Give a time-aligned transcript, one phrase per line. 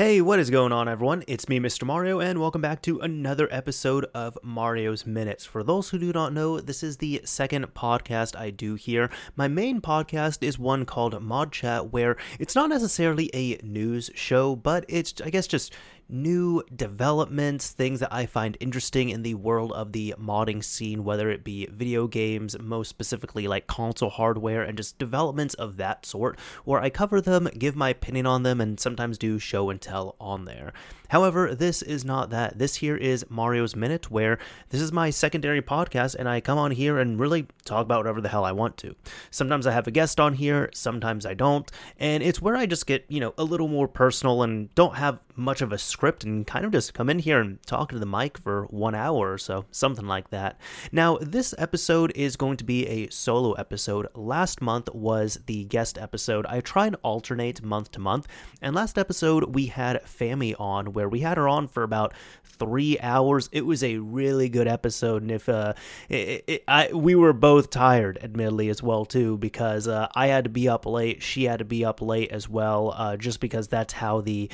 [0.00, 1.24] Hey, what is going on, everyone?
[1.26, 1.84] It's me, Mr.
[1.84, 5.44] Mario, and welcome back to another episode of Mario's Minutes.
[5.44, 9.10] For those who do not know, this is the second podcast I do here.
[9.36, 14.56] My main podcast is one called Mod Chat, where it's not necessarily a news show,
[14.56, 15.74] but it's, I guess, just
[16.10, 21.30] new developments, things that I find interesting in the world of the modding scene, whether
[21.30, 26.38] it be video games, most specifically like console hardware, and just developments of that sort,
[26.64, 30.16] where I cover them, give my opinion on them, and sometimes do show and tell
[30.20, 30.72] on there.
[31.08, 32.58] However, this is not that.
[32.58, 34.38] This here is Mario's Minute, where
[34.68, 38.20] this is my secondary podcast, and I come on here and really talk about whatever
[38.20, 38.94] the hell I want to.
[39.30, 42.86] Sometimes I have a guest on here, sometimes I don't, and it's where I just
[42.86, 46.46] get, you know, a little more personal and don't have much of a script and
[46.46, 49.38] kind of just come in here and talk to the mic for one hour or
[49.38, 50.58] so, something like that.
[50.92, 54.06] Now, this episode is going to be a solo episode.
[54.14, 56.46] Last month was the guest episode.
[56.46, 58.26] I try and alternate month to month,
[58.62, 62.98] and last episode we had Fami on, where we had her on for about three
[63.00, 63.48] hours.
[63.52, 65.74] It was a really good episode, and if uh,
[66.08, 70.44] it, it, I we were both tired, admittedly as well too, because uh, I had
[70.44, 73.68] to be up late, she had to be up late as well, uh, just because
[73.68, 74.50] that's how the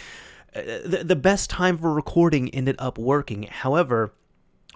[0.62, 3.44] the, the best time for recording ended up working.
[3.44, 4.12] However,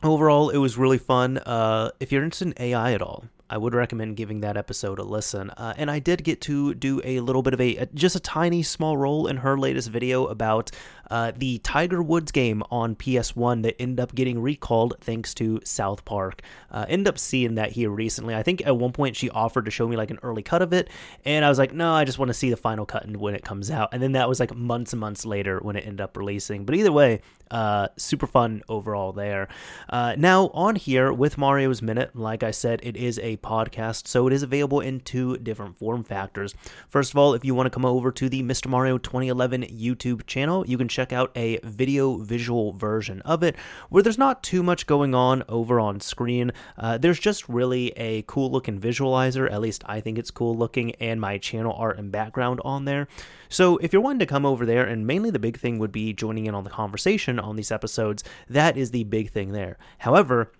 [0.03, 1.39] overall, it was really fun.
[1.39, 5.03] Uh, if you're interested in AI at all, I would recommend giving that episode a
[5.03, 5.50] listen.
[5.50, 8.62] Uh, and I did get to do a little bit of a, just a tiny
[8.62, 10.70] small role in her latest video about
[11.11, 16.05] uh, the Tiger Woods game on PS1 that ended up getting recalled thanks to South
[16.05, 16.42] Park.
[16.70, 18.34] Uh, ended up seeing that here recently.
[18.34, 20.72] I think at one point she offered to show me like an early cut of
[20.72, 20.88] it,
[21.25, 23.34] and I was like, no, I just want to see the final cut and when
[23.34, 23.91] it comes out.
[23.92, 26.64] And then that was like months and months later when it ended up releasing.
[26.64, 29.48] But either way, uh, super fun overall there.
[29.88, 34.27] Uh, now on here with Mario's Minute, like I said, it is a podcast, so
[34.27, 36.55] it is available in two different form factors.
[36.88, 38.69] First of all, if you want to come over to the Mr.
[38.69, 43.56] Mario 2011 YouTube channel, you can check check out a video visual version of it
[43.89, 46.53] where there's not too much going on over on screen.
[46.77, 50.94] Uh, there's just really a cool looking visualizer, at least I think it's cool looking,
[50.97, 53.09] and my channel art and background on there.
[53.49, 56.12] So if you're wanting to come over there, and mainly the big thing would be
[56.12, 59.78] joining in on the conversation on these episodes, that is the big thing there.
[59.99, 60.53] However,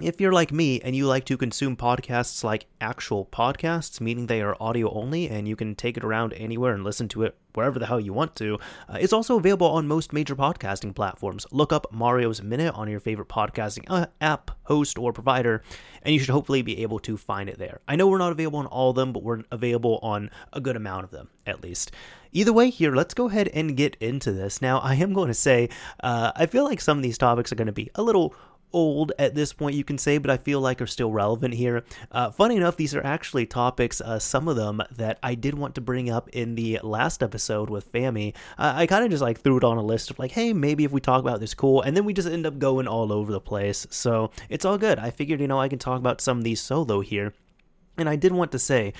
[0.00, 4.40] if you're like me and you like to consume podcasts like actual podcasts, meaning they
[4.40, 7.80] are audio only and you can take it around anywhere and listen to it wherever
[7.80, 8.56] the hell you want to,
[8.88, 11.44] uh, it's also available on most major podcasting platforms.
[11.50, 15.64] Look up Mario's Minute on your favorite podcasting uh, app, host, or provider,
[16.02, 17.80] and you should hopefully be able to find it there.
[17.88, 20.76] I know we're not available on all of them, but we're available on a good
[20.76, 21.90] amount of them, at least.
[22.30, 24.62] Either way, here, let's go ahead and get into this.
[24.62, 25.70] Now, I am going to say,
[26.00, 28.34] uh, I feel like some of these topics are going to be a little
[28.72, 31.84] old at this point, you can say, but I feel like are still relevant here.
[32.12, 35.74] Uh, funny enough, these are actually topics, uh, some of them that I did want
[35.76, 38.34] to bring up in the last episode with Fami.
[38.58, 40.84] Uh, I kind of just like threw it on a list of like, hey, maybe
[40.84, 41.82] if we talk about this, cool.
[41.82, 43.86] And then we just end up going all over the place.
[43.90, 44.98] So it's all good.
[44.98, 47.34] I figured, you know, I can talk about some of these solo here.
[47.96, 48.92] And I did want to say,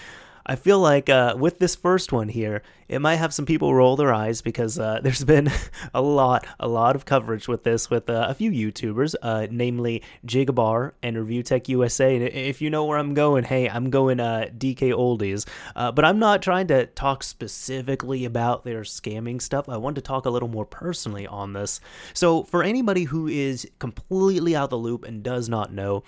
[0.49, 3.97] I feel like uh, with this first one here, it might have some people roll
[3.97, 5.51] their eyes because uh, there's been
[5.93, 10.03] a lot, a lot of coverage with this with uh, a few YouTubers, uh, namely
[10.27, 12.17] Jigabar and Review Tech USA.
[12.17, 16.07] And if you know where I'm going, hey, I'm going uh, DK Oldies, uh, but
[16.07, 19.69] I'm not trying to talk specifically about their scamming stuff.
[19.69, 21.81] I want to talk a little more personally on this.
[22.15, 26.05] So for anybody who is completely out of the loop and does not know,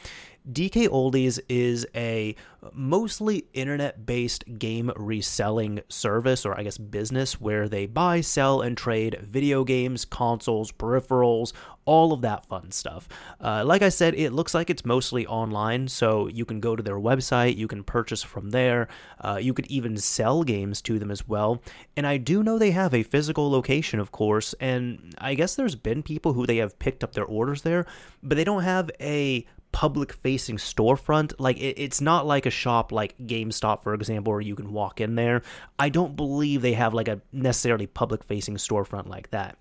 [0.49, 2.35] DK Oldies is a
[2.73, 8.77] mostly internet based game reselling service, or I guess business, where they buy, sell, and
[8.77, 11.53] trade video games, consoles, peripherals,
[11.85, 13.09] all of that fun stuff.
[13.41, 16.83] Uh, like I said, it looks like it's mostly online, so you can go to
[16.83, 18.89] their website, you can purchase from there,
[19.21, 21.63] uh, you could even sell games to them as well.
[21.97, 25.75] And I do know they have a physical location, of course, and I guess there's
[25.75, 27.87] been people who they have picked up their orders there,
[28.23, 31.35] but they don't have a public facing storefront.
[31.39, 35.01] Like it, it's not like a shop like GameStop, for example, where you can walk
[35.01, 35.43] in there.
[35.79, 39.59] I don't believe they have like a necessarily public facing storefront like that.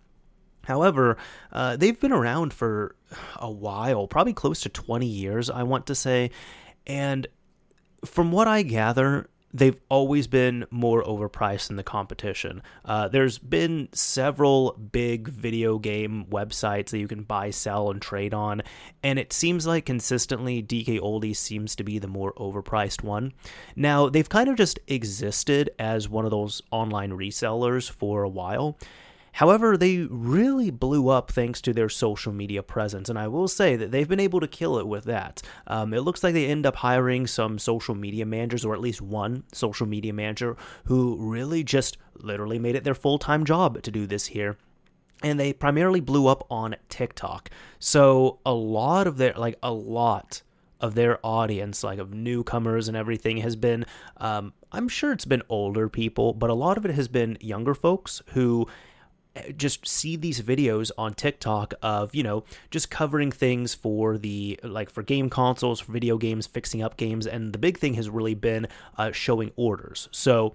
[0.65, 1.17] However,
[1.51, 2.95] uh, they've been around for
[3.37, 6.31] a while, probably close to 20 years, I want to say.
[6.85, 7.27] And
[8.05, 12.61] from what I gather, they've always been more overpriced than the competition.
[12.85, 18.33] Uh, there's been several big video game websites that you can buy, sell, and trade
[18.33, 18.61] on,
[19.03, 23.33] and it seems like consistently DK Oldie seems to be the more overpriced one.
[23.75, 28.77] Now, they've kind of just existed as one of those online resellers for a while.
[29.33, 33.75] However, they really blew up thanks to their social media presence, and I will say
[33.75, 35.41] that they've been able to kill it with that.
[35.67, 39.01] Um, it looks like they end up hiring some social media managers, or at least
[39.01, 43.91] one social media manager, who really just literally made it their full time job to
[43.91, 44.57] do this here.
[45.21, 47.49] and they primarily blew up on TikTok.
[47.79, 50.41] So a lot of their like a lot
[50.79, 53.85] of their audience, like of newcomers and everything, has been
[54.17, 57.73] um, I'm sure it's been older people, but a lot of it has been younger
[57.73, 58.67] folks who
[59.57, 64.89] just see these videos on TikTok of, you know, just covering things for the, like
[64.89, 67.27] for game consoles, for video games, fixing up games.
[67.27, 70.09] And the big thing has really been uh, showing orders.
[70.11, 70.53] So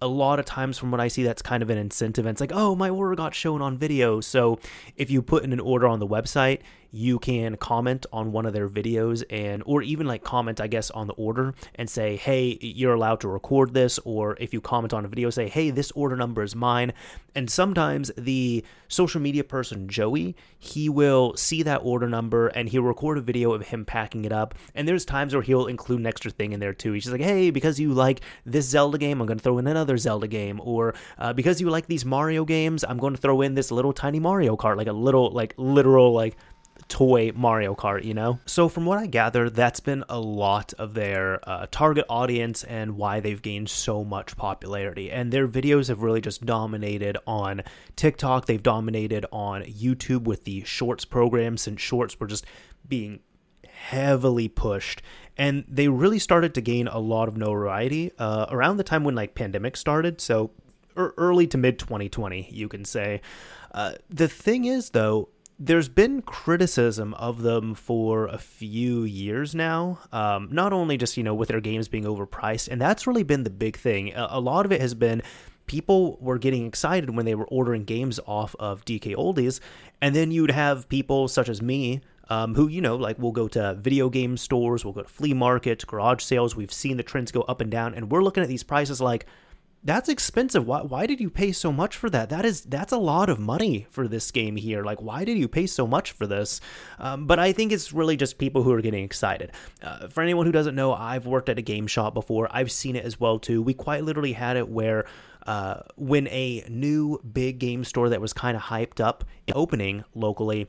[0.00, 2.26] a lot of times from what I see, that's kind of an incentive.
[2.26, 4.20] And it's like, oh, my order got shown on video.
[4.20, 4.58] So
[4.96, 6.60] if you put in an order on the website,
[6.94, 10.90] you can comment on one of their videos and or even like comment i guess
[10.92, 14.94] on the order and say hey you're allowed to record this or if you comment
[14.94, 16.92] on a video say hey this order number is mine.
[17.36, 22.82] And sometimes the social media person joey he will see that order number and he'll
[22.82, 24.54] record a video of him packing it up.
[24.74, 26.92] And there's times where he'll include an extra thing in there too.
[26.92, 29.66] He's just like hey because you like this zelda game i'm going to throw in
[29.66, 30.60] another zelda game.
[30.62, 33.92] Or uh, because you like these mario games i'm going to throw in this little
[33.92, 36.36] tiny mario kart like a little like literal like
[36.88, 38.38] toy Mario Kart, you know?
[38.46, 42.96] So, from what I gather, that's been a lot of their uh, target audience and
[42.96, 45.10] why they've gained so much popularity.
[45.10, 47.62] And their videos have really just dominated on
[47.96, 52.46] TikTok, they've dominated on YouTube with the Shorts program, since Shorts were just
[52.88, 53.20] being
[53.66, 55.02] heavily pushed
[55.36, 59.14] and they really started to gain a lot of notoriety uh, around the time when
[59.14, 60.50] like pandemic started so
[60.96, 63.20] early to mid 2020 you can say
[63.72, 65.28] uh, the thing is though
[65.58, 70.00] there's been criticism of them for a few years now.
[70.12, 73.44] Um, not only just you know with their games being overpriced, and that's really been
[73.44, 74.12] the big thing.
[74.14, 75.22] A, lot of it has been
[75.66, 79.60] people were getting excited when they were ordering games off of DK Oldies,
[80.00, 82.00] and then you'd have people such as me.
[82.30, 85.34] Um, who you know like we'll go to video game stores we'll go to flea
[85.34, 88.48] markets garage sales we've seen the trends go up and down and we're looking at
[88.48, 89.26] these prices like
[89.84, 90.66] that's expensive.
[90.66, 92.30] Why, why did you pay so much for that?
[92.30, 94.82] That is that's a lot of money for this game here.
[94.82, 96.60] Like, why did you pay so much for this?
[96.98, 99.52] Um, but I think it's really just people who are getting excited.
[99.82, 102.48] Uh, for anyone who doesn't know, I've worked at a game shop before.
[102.50, 103.62] I've seen it as well too.
[103.62, 105.06] We quite literally had it where.
[105.46, 110.68] Uh, when a new big game store that was kind of hyped up opening locally,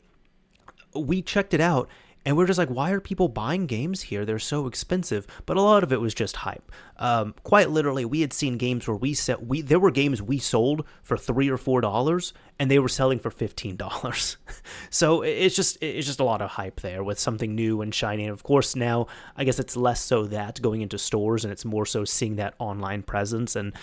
[0.93, 1.87] we checked it out
[2.25, 4.25] and we're just like, why are people buying games here?
[4.25, 5.27] They're so expensive.
[5.45, 6.71] But a lot of it was just hype.
[6.97, 10.39] Um, quite literally, we had seen games where we set we there were games we
[10.39, 14.37] sold for three or four dollars, and they were selling for fifteen dollars.
[14.89, 18.23] so it's just it's just a lot of hype there with something new and shiny.
[18.23, 19.05] And of course, now
[19.37, 22.55] I guess it's less so that going into stores, and it's more so seeing that
[22.57, 23.55] online presence.
[23.55, 23.73] And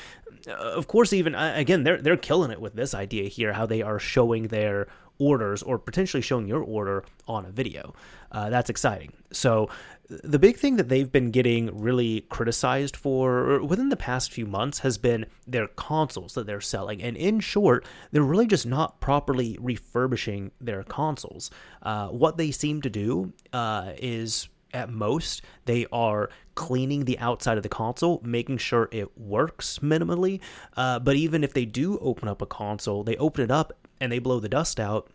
[0.48, 3.66] uh, of course, even uh, again, they're they're killing it with this idea here, how
[3.66, 4.88] they are showing their
[5.22, 7.94] orders or potentially showing your order on a video.
[8.32, 9.12] Uh, that's exciting.
[9.32, 9.68] So,
[10.08, 14.80] the big thing that they've been getting really criticized for within the past few months
[14.80, 17.02] has been their consoles that they're selling.
[17.02, 21.50] And in short, they're really just not properly refurbishing their consoles.
[21.82, 27.56] Uh, what they seem to do uh, is at most they are cleaning the outside
[27.56, 30.40] of the console making sure it works minimally
[30.76, 33.72] uh, but even if they do open up a console they open it up
[34.02, 35.08] and they blow the dust out.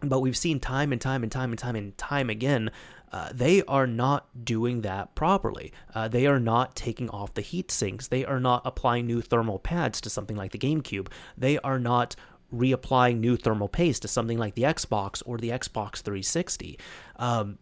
[0.00, 2.72] But we've seen time and time and time and time and time again,
[3.12, 5.72] uh, they are not doing that properly.
[5.94, 8.08] Uh, they are not taking off the heat sinks.
[8.08, 11.06] They are not applying new thermal pads to something like the GameCube.
[11.38, 12.16] They are not
[12.52, 16.76] reapplying new thermal paste to something like the Xbox or the Xbox 360.
[17.16, 17.58] Um,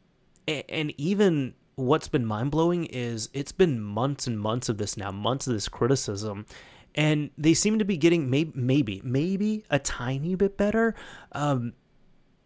[0.48, 4.96] and, and even what's been mind blowing is it's been months and months of this
[4.96, 6.46] now, months of this criticism,
[6.94, 10.94] and they seem to be getting maybe maybe maybe a tiny bit better
[11.32, 11.72] um,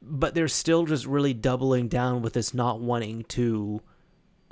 [0.02, 3.80] but they're still just really doubling down with this not wanting to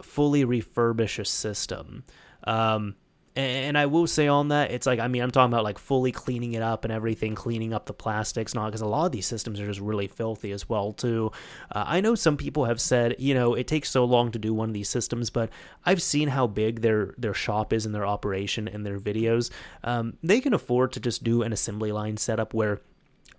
[0.02, 2.04] fully refurbish a system.
[2.44, 2.96] Um,
[3.36, 6.12] and I will say on that, it's like, I mean, I'm talking about like fully
[6.12, 9.26] cleaning it up and everything, cleaning up the plastics, not because a lot of these
[9.26, 11.32] systems are just really filthy as well, too.
[11.72, 14.54] Uh, I know some people have said, you know, it takes so long to do
[14.54, 15.50] one of these systems, but
[15.84, 19.50] I've seen how big their their shop is in their operation and their videos.
[19.82, 22.80] Um, they can afford to just do an assembly line setup where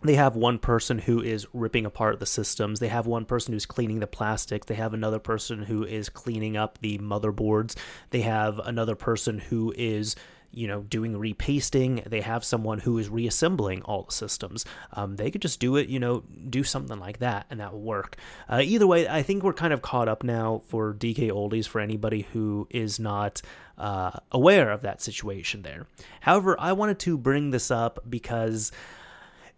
[0.07, 2.79] they have one person who is ripping apart the systems.
[2.79, 4.67] They have one person who's cleaning the plastics.
[4.67, 7.75] They have another person who is cleaning up the motherboards.
[8.09, 10.15] They have another person who is
[10.55, 12.01] you know, doing repasting.
[12.05, 14.65] They have someone who is reassembling all the systems.
[14.93, 17.81] Um, they could just do it, you know, do something like that, and that will
[17.81, 18.15] work.
[18.49, 21.81] Uh, either way, I think we're kind of caught up now for DK Oldies for
[21.81, 23.41] anybody who is not
[23.77, 25.87] uh, aware of that situation there.
[26.21, 28.71] However, I wanted to bring this up because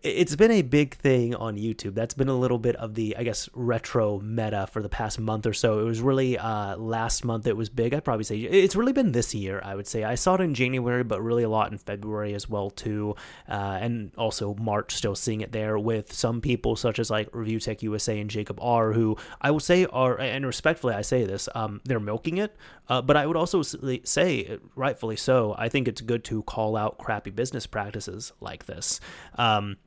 [0.03, 1.95] it's been a big thing on YouTube.
[1.95, 5.47] That's been a little bit of the, I guess, retro meta for the past month
[5.47, 5.79] or so.
[5.79, 7.95] It was really uh, last month it was big.
[7.95, 10.03] I'd probably say it's really been this year, I would say.
[10.03, 13.15] I saw it in January, but really a lot in February as well, too.
[13.49, 17.59] Uh, and also March, still seeing it there with some people such as like Review
[17.59, 21.49] Tech USA and Jacob R, who I will say are, and respectfully I say this,
[21.55, 22.55] um, they're milking it.
[22.87, 26.99] Uh, but I would also say, rightfully so, I think it's good to call out
[26.99, 29.01] crappy business practices like this.
[29.35, 29.77] Um,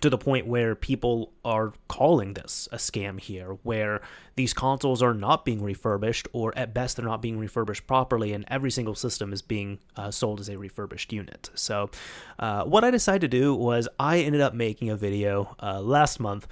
[0.00, 4.02] to the point where people are calling this a scam here, where
[4.34, 8.44] these consoles are not being refurbished, or at best, they're not being refurbished properly, and
[8.48, 11.50] every single system is being uh, sold as a refurbished unit.
[11.54, 11.90] So,
[12.38, 16.20] uh, what I decided to do was I ended up making a video uh, last
[16.20, 16.46] month.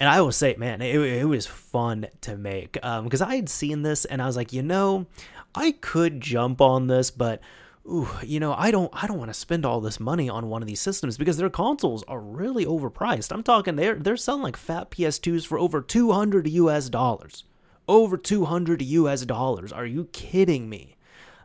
[0.00, 3.48] And I will say, man, it, it was fun to make because um, I had
[3.48, 5.06] seen this and I was like, you know,
[5.54, 7.40] I could jump on this, but
[7.86, 10.62] ooh, you know, I don't I don't want to spend all this money on one
[10.62, 13.32] of these systems because their consoles are really overpriced.
[13.32, 17.44] I'm talking they're they're selling like fat PS2s for over 200 US dollars.
[17.86, 19.72] Over 200 US dollars.
[19.72, 20.96] Are you kidding me?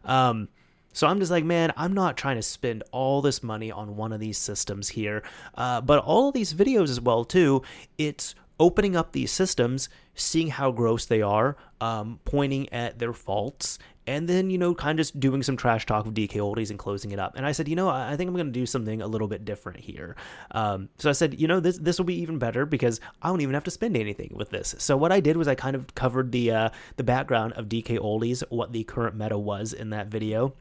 [0.04, 0.50] Um
[0.92, 4.12] so I'm just like, man, I'm not trying to spend all this money on one
[4.12, 5.24] of these systems here.
[5.56, 7.62] Uh, but all of these videos as well too,
[7.98, 13.80] it's opening up these systems, seeing how gross they are, um, pointing at their faults,
[14.10, 16.80] and then you know kind of just doing some trash talk of DK oldies and
[16.80, 17.36] closing it up.
[17.36, 19.46] And I said, you know, I think I'm going to do something a little bit
[19.46, 20.16] different here.
[20.52, 23.42] Um, so I said, you know, this this will be even better because I don't
[23.42, 24.74] even have to spend anything with this.
[24.80, 28.00] So what I did was I kind of covered the uh, the background of DK
[28.00, 30.56] oldies, what the current meta was in that video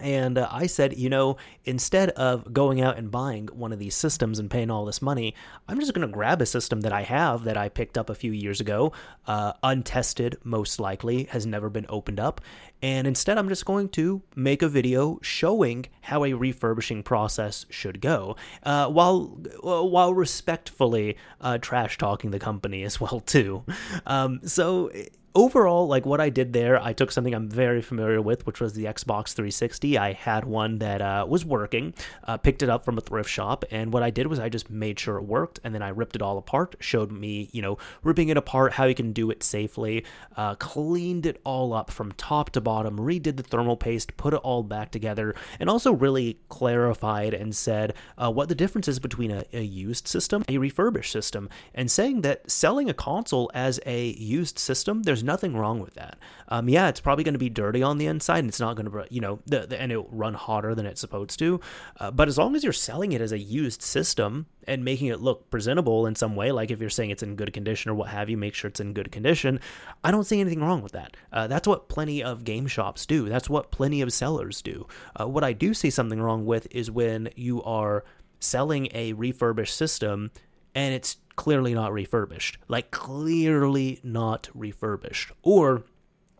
[0.00, 3.94] and uh, I said, you know, instead of going out and buying one of these
[3.94, 5.34] systems and paying all this money,
[5.66, 8.14] I'm just going to grab a system that I have that I picked up a
[8.14, 8.92] few years ago,
[9.26, 12.40] uh, untested, most likely, has never been opened up.
[12.80, 18.00] And instead, I'm just going to make a video showing how a refurbishing process should
[18.00, 23.64] go, uh, while while respectfully uh, trash talking the company as well too.
[24.06, 24.90] Um, so
[25.34, 28.72] overall, like what I did there, I took something I'm very familiar with, which was
[28.72, 29.98] the Xbox 360.
[29.98, 31.94] I had one that uh, was working,
[32.24, 34.70] uh, picked it up from a thrift shop, and what I did was I just
[34.70, 37.78] made sure it worked, and then I ripped it all apart, showed me, you know,
[38.02, 40.04] ripping it apart, how you can do it safely,
[40.36, 44.40] uh, cleaned it all up from top to bottom, redid the thermal paste, put it
[44.40, 49.30] all back together, and also really clarified and said uh, what the difference is between
[49.30, 54.08] a, a used system, a refurbished system, and saying that selling a console as a
[54.14, 56.18] used system, there's nothing wrong with that.
[56.48, 58.90] Um, yeah, it's probably going to be dirty on the inside, and it's not going
[58.90, 61.60] to, you know, the, the, and it'll run hotter than it's supposed to.
[61.98, 65.20] Uh, but as long as you're selling it as a used system and making it
[65.20, 68.08] look presentable in some way, like if you're saying it's in good condition or what
[68.08, 69.60] have you, make sure it's in good condition.
[70.04, 71.16] I don't see anything wrong with that.
[71.32, 73.28] Uh, that's what plenty of game shops do.
[73.28, 74.86] That's what plenty of sellers do.
[75.18, 78.04] Uh, what I do see something wrong with is when you are
[78.40, 80.30] selling a refurbished system
[80.74, 82.58] and it's clearly not refurbished.
[82.66, 85.30] Like, clearly not refurbished.
[85.42, 85.84] Or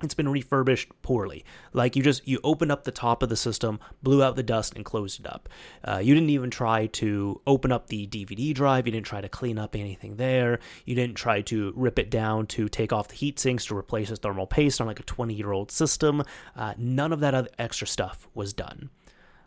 [0.02, 1.44] it's been refurbished poorly.
[1.72, 4.74] Like you just you opened up the top of the system, blew out the dust,
[4.74, 5.48] and closed it up.
[5.84, 8.86] Uh, you didn't even try to open up the DVD drive.
[8.86, 10.58] You didn't try to clean up anything there.
[10.84, 14.10] You didn't try to rip it down to take off the heat sinks to replace
[14.10, 16.22] the thermal paste on like a 20 year old system.
[16.56, 18.90] Uh, none of that other extra stuff was done.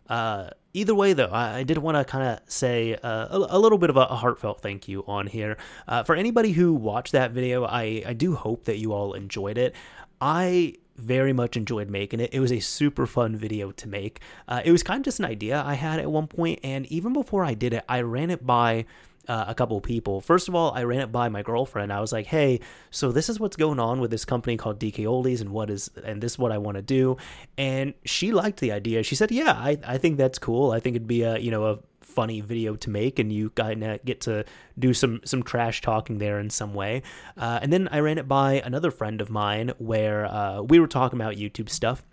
[0.10, 3.60] Uh, either way, though, I, I did want to kind of say uh, a, a,
[3.60, 5.58] little bit of a, a, heartfelt thank you on here.
[5.88, 9.58] Uh, for anybody who watched that video, I, I do hope that you all enjoyed
[9.58, 9.76] it.
[10.20, 12.34] I very much enjoyed making it.
[12.34, 14.20] It was a super fun video to make.
[14.48, 17.14] Uh, it was kind of just an idea I had at one point, and even
[17.14, 18.86] before I did it, I ran it by
[19.28, 20.22] uh, a couple people.
[20.22, 21.92] First of all, I ran it by my girlfriend.
[21.94, 22.60] I was like, "Hey,
[22.90, 25.90] so this is what's going on with this company called DK Oldies, and what is
[26.04, 27.18] and this is what I want to do."
[27.58, 29.04] And she liked the idea.
[29.04, 30.72] She said, "Yeah, I, I think that's cool.
[30.72, 33.84] I think it'd be a you know a funny video to make, and you kind
[33.84, 34.44] of get to
[34.78, 37.04] do some some trash talking there in some way."
[37.38, 40.88] Uh, and then I ran it by another friend of mine where uh, we were
[40.88, 42.04] talking about YouTube stuff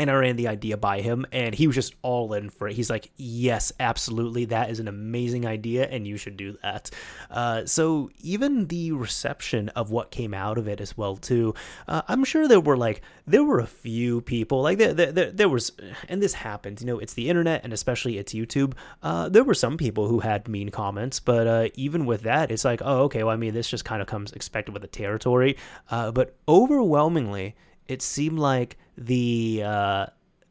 [0.00, 2.74] and I ran the idea by him, and he was just all in for it.
[2.74, 6.90] He's like, "Yes, absolutely, that is an amazing idea, and you should do that."
[7.30, 11.54] Uh, so even the reception of what came out of it as well too,
[11.86, 15.48] uh, I'm sure there were like there were a few people like there, there, there
[15.48, 15.72] was,
[16.08, 16.80] and this happens.
[16.80, 18.72] You know, it's the internet, and especially it's YouTube.
[19.02, 22.64] Uh, there were some people who had mean comments, but uh, even with that, it's
[22.64, 23.22] like, oh, okay.
[23.22, 25.56] Well, I mean, this just kind of comes expected with the territory.
[25.90, 27.54] Uh, but overwhelmingly,
[27.86, 30.06] it seemed like the uh,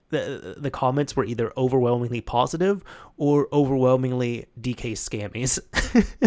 [0.10, 2.84] the the comments were either overwhelmingly positive
[3.18, 5.60] or overwhelmingly DK scammies.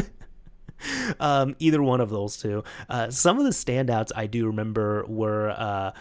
[1.20, 2.62] um, either one of those two.
[2.88, 5.50] Uh, some of the standouts I do remember were.
[5.50, 5.92] Uh,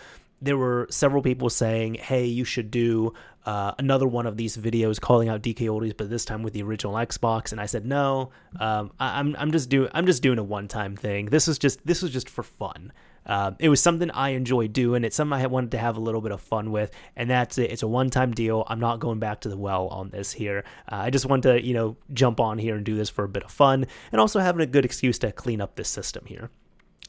[0.43, 3.13] there were several people saying, "Hey, you should do
[3.45, 6.63] uh, another one of these videos calling out DK oldies, but this time with the
[6.63, 10.23] original Xbox." And I said, "No, um, I, am I'm, I'm just doing I'm just
[10.23, 11.27] doing a one time thing.
[11.27, 12.91] This is just this was just for fun.
[13.25, 15.03] Uh, it was something I enjoy doing.
[15.03, 17.71] It's something I wanted to have a little bit of fun with, and that's it.
[17.71, 18.65] It's a one time deal.
[18.67, 20.63] I'm not going back to the well on this here.
[20.91, 23.29] Uh, I just want to you know jump on here and do this for a
[23.29, 26.49] bit of fun, and also having a good excuse to clean up this system here."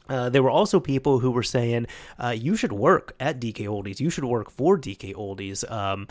[0.09, 1.87] Uh, there were also people who were saying
[2.21, 3.99] uh, you should work at DK Oldies.
[3.99, 5.69] You should work for DK Oldies.
[5.71, 6.07] Um,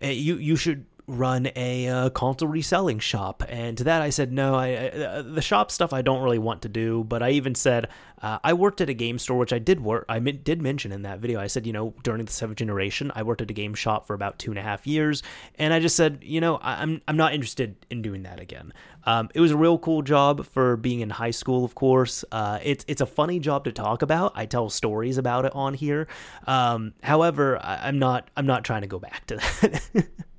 [0.00, 3.42] eh, you you should run a uh, console reselling shop.
[3.48, 6.38] And to that, I said, no, I, I, uh, the shop stuff I don't really
[6.38, 7.04] want to do.
[7.04, 7.88] But I even said,
[8.22, 10.06] uh, I worked at a game store, which I did work.
[10.08, 11.38] I did mention in that video.
[11.38, 14.14] I said, you know, during the seventh generation, I worked at a game shop for
[14.14, 15.22] about two and a half years,
[15.56, 18.72] and I just said, you know, I, am I'm not interested in doing that again.
[19.04, 22.24] Um, it was a real cool job for being in high school, of course.
[22.32, 24.32] Uh, it's it's a funny job to talk about.
[24.34, 26.08] I tell stories about it on here.
[26.46, 30.08] Um, however, I, I'm not I'm not trying to go back to that.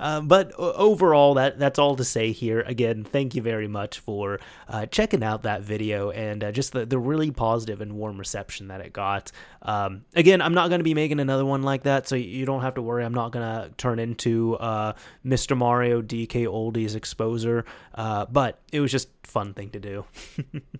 [0.00, 2.60] Uh, but overall, that that's all to say here.
[2.60, 6.84] Again, thank you very much for uh, checking out that video and uh, just the,
[6.84, 9.30] the really positive and warm reception that it got.
[9.62, 12.62] Um, again, I'm not going to be making another one like that, so you don't
[12.62, 13.04] have to worry.
[13.04, 14.92] I'm not going to turn into uh,
[15.24, 15.56] Mr.
[15.56, 20.04] Mario DK Oldies exposer, uh, but it was just fun thing to do.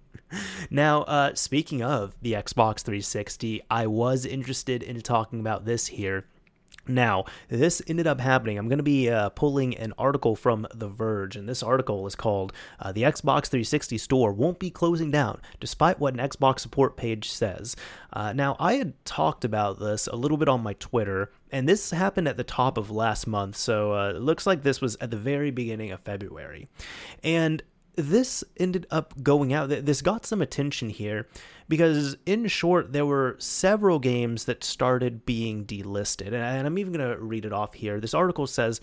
[0.71, 6.27] now, uh, speaking of the Xbox 360, I was interested in talking about this here.
[6.87, 8.59] Now, this ended up happening.
[8.59, 12.15] I'm going to be uh, pulling an article from The Verge, and this article is
[12.15, 16.97] called uh, The Xbox 360 Store Won't Be Closing Down, despite what an Xbox support
[16.97, 17.77] page says.
[18.13, 21.91] Uh, now, I had talked about this a little bit on my Twitter, and this
[21.91, 25.11] happened at the top of last month, so uh, it looks like this was at
[25.11, 26.69] the very beginning of February.
[27.23, 27.63] And
[27.97, 29.69] this ended up going out.
[29.69, 31.29] This got some attention here
[31.69, 36.33] because, in short, there were several games that started being delisted.
[36.33, 38.01] And I'm even going to read it off here.
[38.01, 38.81] This article says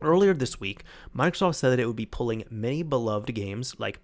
[0.00, 0.84] earlier this week,
[1.16, 4.00] Microsoft said that it would be pulling many beloved games like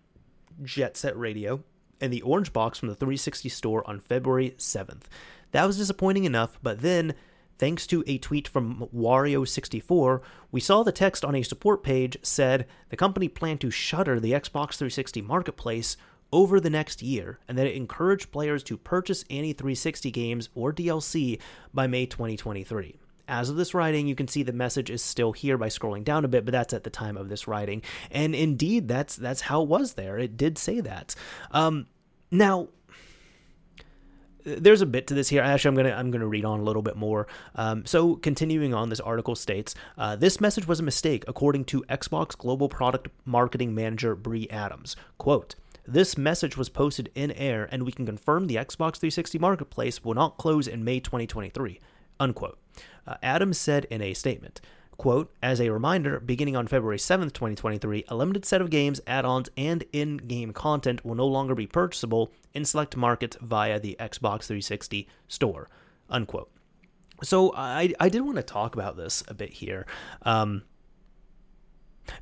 [0.62, 1.62] Jet Set Radio
[2.00, 5.04] and the Orange Box from the 360 store on February 7th.
[5.50, 7.14] That was disappointing enough, but then
[7.58, 10.20] Thanks to a tweet from Wario64,
[10.52, 14.32] we saw the text on a support page said the company planned to shutter the
[14.32, 15.96] Xbox 360 marketplace
[16.32, 20.72] over the next year and that it encouraged players to purchase any 360 games or
[20.72, 21.40] DLC
[21.74, 22.96] by May 2023.
[23.26, 26.24] As of this writing, you can see the message is still here by scrolling down
[26.24, 27.82] a bit, but that's at the time of this writing.
[28.10, 30.18] And indeed, that's that's how it was there.
[30.18, 31.14] It did say that.
[31.50, 31.88] Um,
[32.30, 32.68] now,
[34.56, 35.42] there's a bit to this here.
[35.42, 37.26] Actually, I'm gonna I'm gonna read on a little bit more.
[37.54, 41.82] Um, so, continuing on, this article states uh, this message was a mistake, according to
[41.88, 44.96] Xbox Global Product Marketing Manager Bree Adams.
[45.18, 45.54] Quote.
[45.90, 50.12] This message was posted in air, and we can confirm the Xbox 360 marketplace will
[50.12, 51.80] not close in May 2023.
[52.20, 52.58] Unquote.
[53.06, 54.60] Uh, Adams said in a statement.
[54.98, 59.24] Quote, as a reminder, beginning on February 7th, 2023, a limited set of games, add
[59.24, 63.96] ons, and in game content will no longer be purchasable in select markets via the
[64.00, 65.68] Xbox 360 store.
[66.10, 66.50] Unquote.
[67.22, 69.86] So I, I did want to talk about this a bit here.
[70.22, 70.64] Um,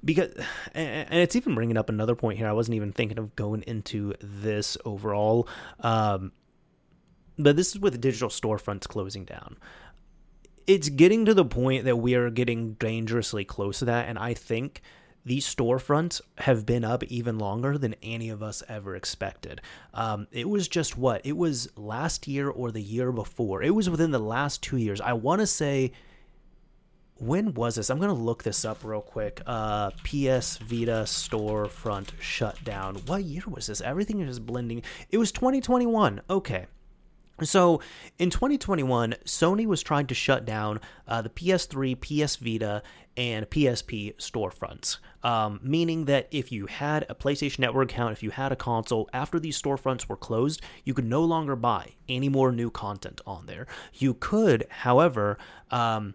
[0.05, 0.35] because
[0.75, 4.13] and it's even bringing up another point here i wasn't even thinking of going into
[4.21, 5.47] this overall
[5.79, 6.33] um,
[7.39, 9.57] but this is with digital storefronts closing down
[10.67, 14.09] it's getting to the point that we are getting dangerously close to that.
[14.09, 14.83] And I think
[15.25, 19.61] these storefronts have been up even longer than any of us ever expected.
[19.93, 21.25] Um, it was just what?
[21.25, 23.63] It was last year or the year before.
[23.63, 25.01] It was within the last two years.
[25.01, 25.93] I want to say,
[27.19, 27.91] when was this?
[27.91, 29.41] I'm going to look this up real quick.
[29.47, 32.97] Uh, PS Vita storefront shutdown.
[33.07, 33.81] What year was this?
[33.81, 34.83] Everything is blending.
[35.11, 36.21] It was 2021.
[36.31, 36.67] Okay.
[37.43, 37.81] So
[38.19, 42.83] in 2021, Sony was trying to shut down uh, the PS3, PS Vita,
[43.17, 48.31] and PSP storefronts, um, meaning that if you had a PlayStation Network account, if you
[48.31, 52.53] had a console, after these storefronts were closed, you could no longer buy any more
[52.53, 53.67] new content on there.
[53.95, 55.39] You could, however,
[55.71, 56.15] um,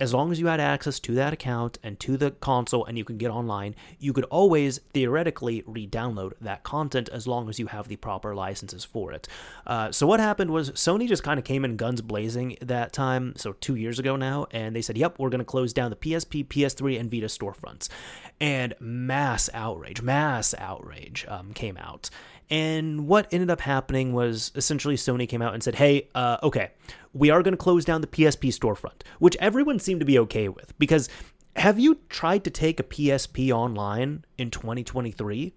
[0.00, 3.04] as long as you had access to that account and to the console and you
[3.04, 7.66] can get online, you could always theoretically re download that content as long as you
[7.66, 9.26] have the proper licenses for it.
[9.66, 13.34] Uh, so, what happened was Sony just kind of came in guns blazing that time,
[13.36, 15.96] so two years ago now, and they said, Yep, we're going to close down the
[15.96, 17.88] PSP, PS3, and Vita storefronts.
[18.40, 22.08] And mass outrage, mass outrage um, came out.
[22.50, 26.70] And what ended up happening was essentially Sony came out and said, hey, uh, okay,
[27.12, 30.48] we are going to close down the PSP storefront, which everyone seemed to be okay
[30.48, 30.78] with.
[30.78, 31.08] Because
[31.56, 35.52] have you tried to take a PSP online in 2023?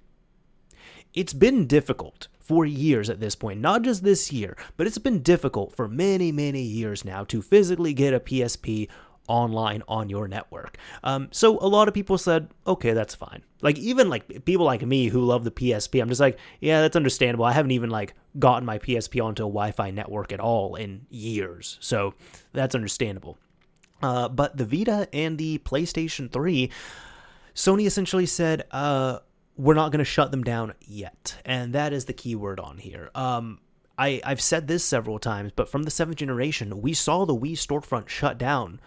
[1.14, 5.22] it's been difficult for years at this point, not just this year, but it's been
[5.22, 8.90] difficult for many, many years now to physically get a PSP
[9.32, 10.78] online on your network.
[11.04, 13.44] Um, so a lot of people said, okay, that's fine.
[13.62, 16.98] Like even like people like me who love the PSP, I'm just like, yeah, that's
[16.98, 17.46] understandable.
[17.46, 21.78] I haven't even like gotten my PSP onto a Wi-Fi network at all in years,
[21.80, 22.14] so
[22.52, 23.38] that's understandable.
[24.04, 26.70] Uh, but the Vita and the PlayStation 3,
[27.56, 29.20] Sony essentially said, uh,
[29.56, 31.38] we're not going to shut them down yet.
[31.46, 33.12] And that is the key word on here.
[33.14, 33.60] Um,
[33.98, 37.52] I, I've said this several times, but from the seventh generation, we saw the Wii
[37.52, 38.80] storefront shut down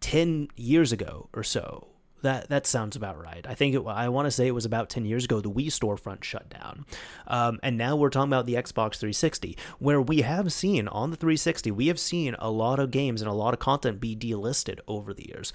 [0.00, 1.88] 10 years ago or so.
[2.22, 3.46] That that sounds about right.
[3.46, 5.66] I think it, I want to say it was about 10 years ago the Wii
[5.66, 6.86] storefront shut down.
[7.26, 11.16] Um, and now we're talking about the Xbox 360 where we have seen on the
[11.16, 14.80] 360 we have seen a lot of games and a lot of content be delisted
[14.88, 15.52] over the years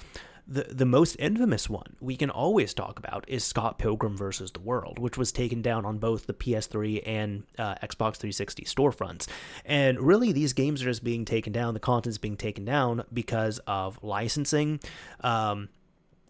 [0.48, 4.60] the the most infamous one we can always talk about is Scott Pilgrim versus the
[4.60, 9.28] World, which was taken down on both the PS3 and uh, Xbox 360 storefronts.
[9.66, 11.74] And really, these games are just being taken down.
[11.74, 14.80] The content's being taken down because of licensing.
[15.22, 15.70] Um,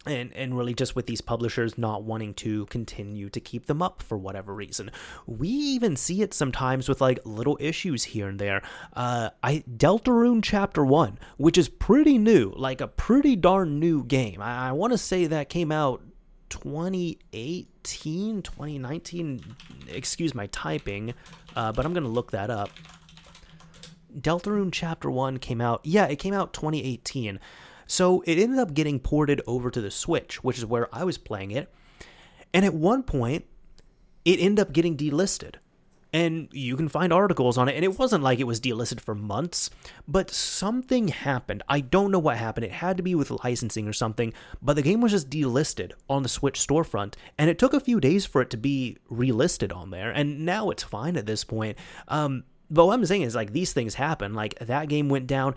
[0.06, 4.02] and and really just with these publishers not wanting to continue to keep them up
[4.02, 4.92] for whatever reason.
[5.28, 8.62] We even see it sometimes with like little issues here and there.
[8.94, 14.42] Uh, I Deltarune Chapter One, which is pretty new, like a pretty darn new game.
[14.42, 16.02] I, I want to say that came out
[16.50, 19.56] 2018, 2019.
[19.90, 21.14] Excuse my typing,
[21.56, 22.72] uh, but I'm gonna look that up.
[24.20, 25.82] Deltarune Chapter One came out.
[25.84, 27.40] Yeah, it came out 2018.
[27.92, 31.18] So it ended up getting ported over to the Switch, which is where I was
[31.18, 31.70] playing it.
[32.54, 33.46] And at one point,
[34.24, 35.56] it ended up getting delisted.
[36.14, 37.76] And you can find articles on it.
[37.76, 39.70] And it wasn't like it was delisted for months,
[40.08, 41.64] but something happened.
[41.68, 42.66] I don't know what happened.
[42.66, 46.24] It had to be with licensing or something, but the game was just delisted on
[46.24, 47.16] the Switch storefront.
[47.38, 50.12] And it took a few days for it to be relisted on there.
[50.12, 51.78] And now it's fine at this point.
[52.08, 54.34] Um, but what I'm saying is like these things happen.
[54.34, 55.56] Like that game went down.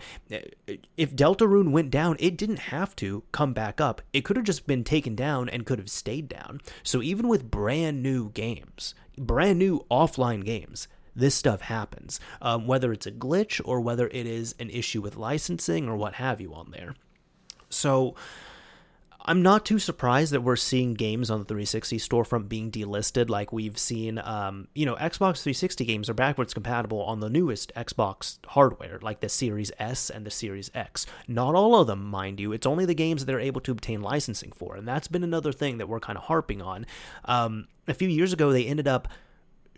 [0.97, 4.01] If Deltarune went down, it didn't have to come back up.
[4.11, 6.59] It could have just been taken down and could have stayed down.
[6.83, 12.19] So even with brand new games, brand new offline games, this stuff happens.
[12.41, 16.15] Um, whether it's a glitch or whether it is an issue with licensing or what
[16.15, 16.95] have you on there.
[17.69, 18.15] So
[19.27, 23.51] I'm not too surprised that we're seeing games on the 360 storefront being delisted, like
[23.51, 24.19] we've seen.
[24.19, 29.21] Um, you know, Xbox 360 games are backwards compatible on the newest Xbox hardware, like
[29.21, 31.07] the Series S and the Series X.
[31.27, 32.53] Not all of them, mind you.
[32.53, 35.51] It's only the games that they're able to obtain licensing for, and that's been another
[35.51, 36.85] thing that we're kind of harping on.
[37.25, 39.07] Um, a few years ago, they ended up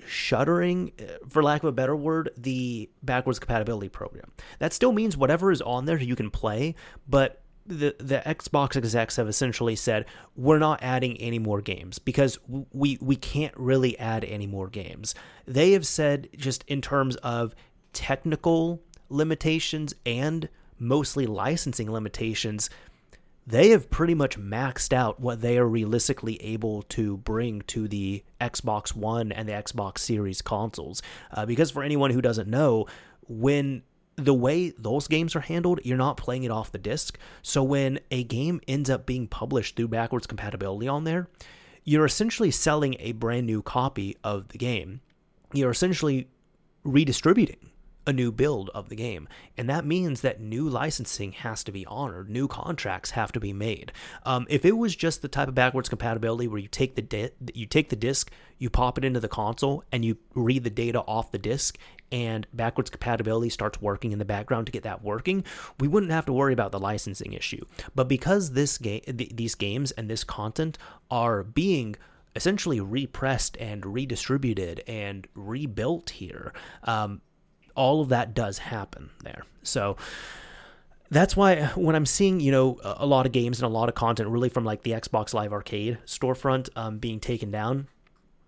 [0.05, 4.29] shuttering, uh, for lack of a better word, the backwards compatibility program.
[4.59, 6.75] That still means whatever is on there you can play,
[7.07, 12.39] but the the Xbox execs have essentially said we're not adding any more games because
[12.71, 15.13] we we can't really add any more games.
[15.45, 17.53] They have said just in terms of
[17.93, 20.49] technical limitations and
[20.79, 22.69] mostly licensing limitations,
[23.45, 28.23] they have pretty much maxed out what they are realistically able to bring to the
[28.39, 31.01] Xbox One and the Xbox Series consoles.
[31.31, 32.87] Uh, because for anyone who doesn't know,
[33.27, 33.83] when
[34.17, 37.17] the way those games are handled, you're not playing it off the disc.
[37.43, 41.29] So when a game ends up being published through backwards compatibility on there,
[41.83, 45.01] you're essentially selling a brand new copy of the game.
[45.53, 46.27] You're essentially
[46.83, 47.69] redistributing
[48.07, 49.27] a new build of the game.
[49.57, 53.51] And that means that new licensing has to be honored, new contracts have to be
[53.51, 53.91] made.
[54.25, 57.31] Um, if it was just the type of backwards compatibility where you take the di-
[57.53, 61.01] you take the disc, you pop it into the console, and you read the data
[61.01, 61.77] off the disc,
[62.11, 65.43] and backwards compatibility starts working in the background to get that working,
[65.79, 67.65] we wouldn't have to worry about the licensing issue.
[67.95, 70.77] But because this game, th- these games and this content
[71.11, 71.95] are being
[72.35, 77.21] essentially repressed and redistributed and rebuilt here, um,
[77.75, 79.43] all of that does happen there.
[79.63, 79.97] So
[81.09, 83.95] that's why when I'm seeing, you know, a lot of games and a lot of
[83.95, 87.87] content really from like the Xbox Live Arcade storefront um, being taken down,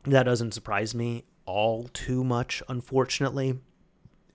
[0.06, 3.60] that doesn't surprise me all too much, unfortunately.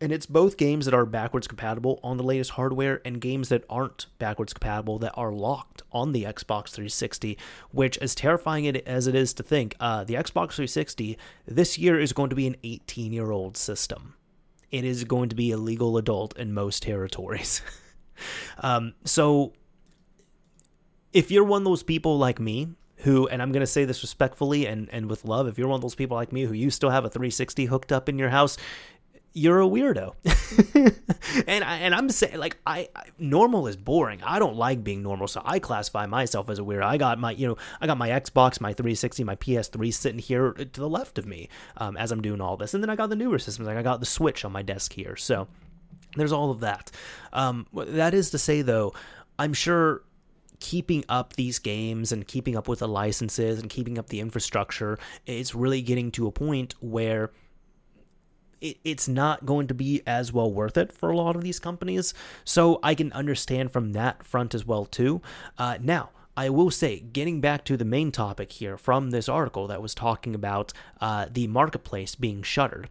[0.01, 3.65] And it's both games that are backwards compatible on the latest hardware and games that
[3.71, 7.39] aren't backwards compatible that are locked on the Xbox 360,
[7.71, 12.13] which, as terrifying as it is to think, uh, the Xbox 360 this year is
[12.13, 14.15] going to be an 18 year old system
[14.75, 17.63] it is going to be a legal adult in most territories.
[18.59, 19.53] um, so
[21.13, 22.71] if you're one of those people like me
[23.05, 25.77] who, and I'm going to say this respectfully and, and with love, if you're one
[25.77, 28.31] of those people like me who you still have a 360 hooked up in your
[28.31, 28.57] house,
[29.35, 30.15] you're a weirdo.
[31.47, 34.23] and I, and I'm saying like I, I, normal is boring.
[34.23, 36.85] I don't like being normal, so I classify myself as a weirdo.
[36.85, 40.53] I got my you know I got my Xbox, my 360, my PS3 sitting here
[40.53, 43.11] to the left of me um, as I'm doing all this, and then I got
[43.11, 43.67] the newer systems.
[43.67, 45.49] Like I got the Switch on my desk here, so
[46.17, 46.93] there's all of that.
[47.33, 48.95] Um, that is to say, though,
[49.37, 50.03] I'm sure
[50.61, 54.99] keeping up these games and keeping up with the licenses and keeping up the infrastructure,
[55.27, 57.31] it's really getting to a point where
[58.61, 61.59] it, it's not going to be as well worth it for a lot of these
[61.59, 62.15] companies.
[62.45, 65.23] So I can understand from that front as well too.
[65.59, 66.11] Uh, now.
[66.37, 69.95] I will say, getting back to the main topic here from this article that was
[69.95, 72.89] talking about uh, the marketplace being shuttered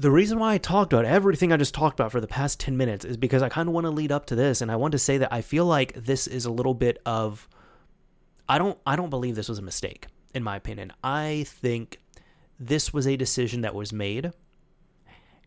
[0.00, 2.74] the reason why I talked about everything I just talked about for the past 10
[2.74, 4.92] minutes is because I kind of want to lead up to this and I want
[4.92, 7.46] to say that I feel like this is a little bit of
[8.48, 10.92] I don't I don't believe this was a mistake in my opinion.
[11.04, 12.00] I think
[12.58, 14.32] this was a decision that was made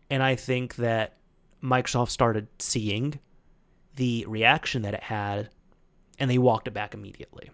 [0.08, 1.16] and I think that
[1.60, 3.18] Microsoft started seeing
[3.96, 5.50] the reaction that it had
[6.20, 7.50] and they walked it back immediately.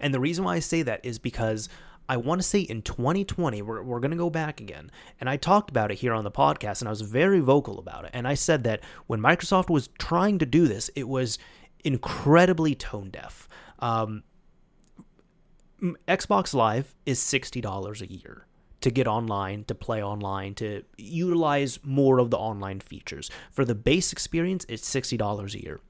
[0.00, 1.68] And the reason why I say that is because
[2.08, 4.90] I want to say in 2020, we're, we're going to go back again.
[5.20, 8.04] And I talked about it here on the podcast, and I was very vocal about
[8.04, 8.10] it.
[8.12, 11.38] And I said that when Microsoft was trying to do this, it was
[11.84, 13.48] incredibly tone deaf.
[13.78, 14.24] Um,
[16.06, 18.46] Xbox Live is $60 a year
[18.82, 23.30] to get online, to play online, to utilize more of the online features.
[23.50, 25.80] For the base experience, it's $60 a year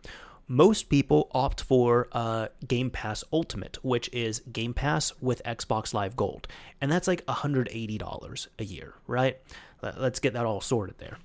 [0.53, 6.15] most people opt for uh, Game Pass Ultimate, which is Game Pass with Xbox Live
[6.15, 6.47] Gold.
[6.79, 9.38] And that's like $180 a year, right?
[9.81, 11.17] Let's get that all sorted there.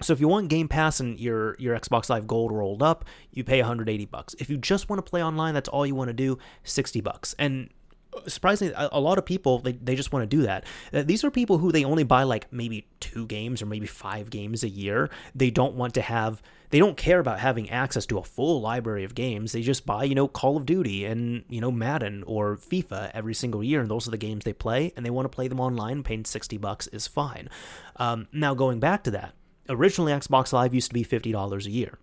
[0.00, 3.44] So if you want Game Pass and your your Xbox Live Gold rolled up, you
[3.44, 4.34] pay 180 bucks.
[4.38, 7.34] If you just want to play online, that's all you want to do, 60 bucks.
[7.38, 7.68] And
[8.26, 10.64] surprisingly a, lot of people they, they just want to do that.
[10.92, 14.30] Uh, these are people who they only buy like maybe two games or maybe five
[14.30, 15.10] games a year.
[15.34, 19.04] They don't want to have they don't care about having access to a full library
[19.04, 19.52] of games.
[19.52, 23.34] They just buy you know call of duty and you know madden or fifa every
[23.34, 25.60] single year and those are the games they play and they want to play them
[25.60, 26.02] online.
[26.02, 27.48] Paying 60 bucks is fine.
[27.96, 29.34] Um, now going back to that
[29.68, 31.98] originally xbox live used to be $50 a year.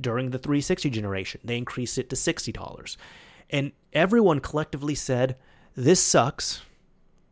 [0.00, 2.96] During the 360 generation they increased it to $60
[3.50, 5.36] and everyone collectively said
[5.74, 6.62] this sucks,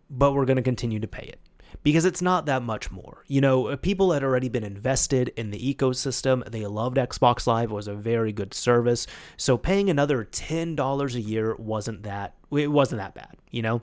[0.08, 1.40] but we're going to continue to pay it
[1.82, 3.24] because it's not that much more.
[3.26, 6.48] You know, people had already been invested in the ecosystem.
[6.50, 7.70] They loved Xbox Live.
[7.70, 9.06] It was a very good service.
[9.36, 13.82] So paying another $10 a year wasn't that it wasn't that bad, you know?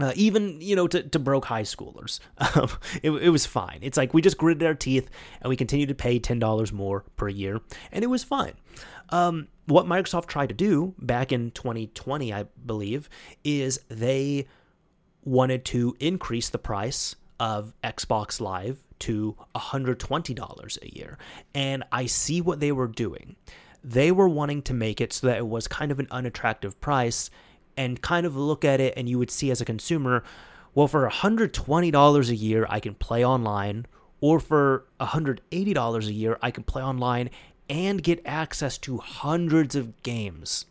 [0.00, 2.68] Uh, even you know to, to broke high schoolers um,
[3.04, 5.08] it, it was fine it's like we just gritted our teeth
[5.40, 7.60] and we continued to pay $10 more per year
[7.92, 8.54] and it was fine
[9.10, 13.08] um, what Microsoft tried to do back in 2020, I believe,
[13.42, 14.46] is they
[15.24, 21.18] wanted to increase the price of Xbox Live to $120 a year.
[21.54, 23.36] And I see what they were doing.
[23.82, 27.30] They were wanting to make it so that it was kind of an unattractive price
[27.76, 30.22] and kind of look at it and you would see as a consumer,
[30.74, 33.86] well, for $120 a year, I can play online,
[34.20, 37.30] or for $180 a year, I can play online
[37.68, 40.66] and get access to hundreds of games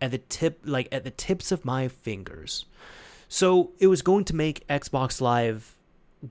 [0.00, 2.64] at the tip like at the tips of my fingers.
[3.28, 5.76] So it was going to make Xbox Live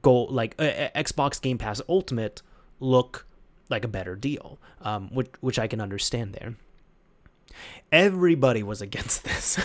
[0.02, 2.42] go like uh, uh, Xbox Game Pass Ultimate
[2.80, 3.26] look
[3.70, 6.56] like a better deal, um, which which I can understand there.
[7.92, 9.60] Everybody was against this.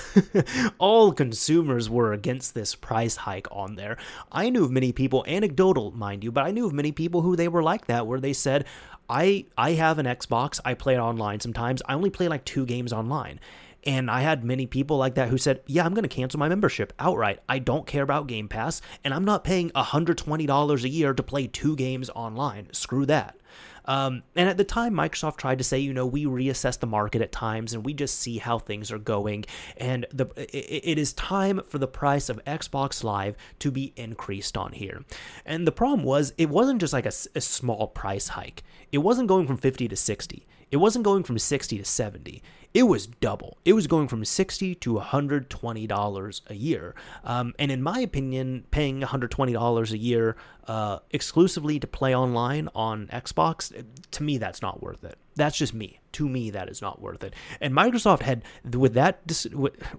[0.79, 3.97] All consumers were against this price hike on there.
[4.31, 7.37] I knew of many people, anecdotal, mind you, but I knew of many people who
[7.37, 8.67] they were like that, where they said,
[9.13, 10.59] I I have an Xbox.
[10.65, 11.83] I play it online sometimes.
[11.87, 13.39] I only play like two games online.
[13.85, 16.49] And I had many people like that who said, Yeah, I'm going to cancel my
[16.49, 17.41] membership outright.
[17.49, 21.47] I don't care about Game Pass, and I'm not paying $120 a year to play
[21.47, 22.73] two games online.
[22.73, 23.37] Screw that.
[23.85, 27.23] Um, and at the time, Microsoft tried to say, you know, we reassess the market
[27.23, 29.45] at times and we just see how things are going.
[29.77, 34.57] And the it, it is time for the price of Xbox Live to be increased
[34.57, 35.05] on here.
[35.45, 39.29] And the problem was, it wasn't just like a, a small price hike, it wasn't
[39.29, 42.43] going from 50 to 60, it wasn't going from 60 to 70
[42.75, 43.59] it was double.
[43.65, 46.95] It was going from sixty to one hundred twenty dollars a year.
[47.23, 51.87] Um, and in my opinion, paying one hundred twenty dollars a year uh, exclusively to
[51.87, 55.19] play online on Xbox, to me, that's not worth it.
[55.35, 56.01] That's just me.
[56.13, 57.35] To me, that is not worth it.
[57.61, 58.43] And Microsoft had
[58.75, 59.21] with that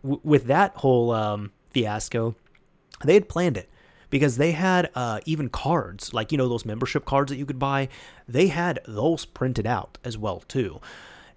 [0.02, 2.36] with that whole um, fiasco,
[3.04, 3.70] they had planned it
[4.14, 7.58] because they had uh, even cards like you know those membership cards that you could
[7.58, 7.90] buy
[8.28, 10.80] they had those printed out as well too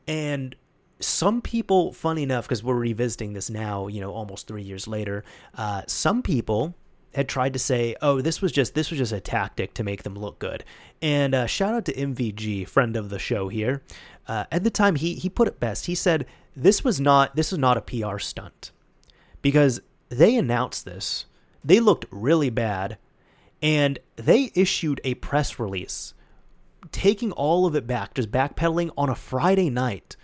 [0.07, 0.55] and
[1.01, 5.25] some people, funny enough, because we're revisiting this now, you know, almost three years later,
[5.55, 6.75] uh, some people
[7.15, 10.05] had tried to say, "Oh, this was just this was just a tactic to make
[10.05, 10.65] them look good."
[11.03, 13.83] And uh, shout out to MVG, friend of the show here.
[14.27, 15.85] Uh, at the time, he he put it best.
[15.87, 18.71] He said, "This was not this was not a PR stunt
[19.43, 21.27] because they announced this.
[21.67, 22.97] They looked really bad,
[23.61, 26.15] and they issued a press release."
[26.93, 30.17] Taking all of it back, just backpedaling on a Friday night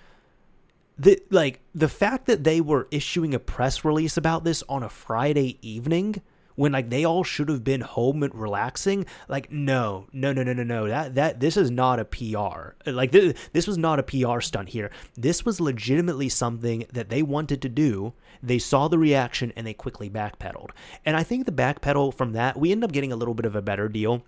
[0.98, 4.88] the like the fact that they were issuing a press release about this on a
[4.88, 6.22] Friday evening
[6.54, 10.52] when like they all should have been home and relaxing like no no no no
[10.52, 14.02] no no that that this is not a PR like this, this was not a
[14.02, 14.90] PR stunt here.
[15.14, 18.12] This was legitimately something that they wanted to do.
[18.42, 20.70] They saw the reaction and they quickly backpedaled.
[21.04, 23.56] And I think the backpedal from that we end up getting a little bit of
[23.56, 24.22] a better deal.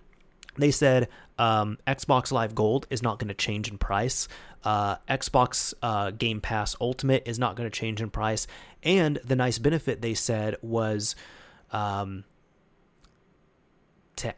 [0.57, 1.09] They said
[1.39, 4.29] um, Xbox Live Gold is not going to change in price.
[4.63, 8.47] Uh, Xbox uh, Game Pass Ultimate is not going to change in price.
[8.83, 11.17] And the nice benefit they said was
[11.75, 12.25] um,
[14.17, 14.35] to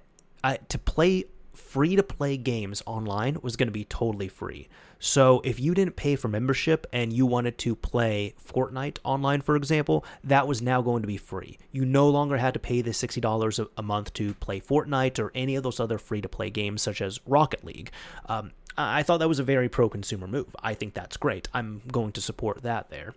[0.68, 4.68] to play free to play games online was going to be totally free.
[4.99, 9.57] So if you didn't pay for membership and you wanted to play Fortnite online, for
[9.57, 11.59] example, that was now going to be free.
[11.72, 15.57] You no longer had to pay the $60 a month to play Fortnite or any
[15.57, 17.90] of those other free to play games such as Rocket League.
[18.27, 20.55] Um, I thought that was a very pro consumer move.
[20.62, 21.49] I think that's great.
[21.53, 23.14] I'm going to support that there.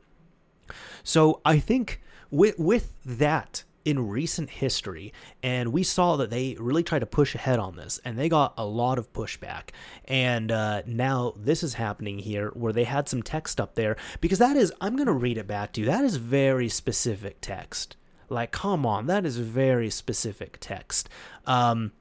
[1.04, 2.02] So I think
[2.32, 7.36] with with that in recent history, and we saw that they really tried to push
[7.36, 9.70] ahead on this, and they got a lot of pushback.
[10.06, 14.40] And uh, now this is happening here, where they had some text up there because
[14.40, 15.88] that is I'm going to read it back to you.
[15.88, 17.96] That is very specific text.
[18.30, 21.10] Like, come on, that is very specific text.
[21.48, 21.92] Um,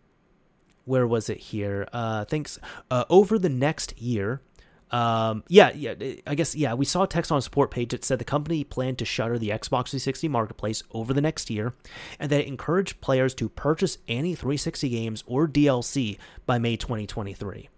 [0.85, 1.87] where was it here?
[1.93, 2.59] Uh, thanks.
[2.91, 4.43] Uh, over the next year,
[4.91, 5.95] um, yeah, yeah,
[6.27, 8.65] I guess, yeah, we saw a text on a support page that said the company
[8.65, 11.75] planned to shutter the Xbox 360 marketplace over the next year
[12.19, 17.69] and that it encouraged players to purchase any 360 games or DLC by May 2023.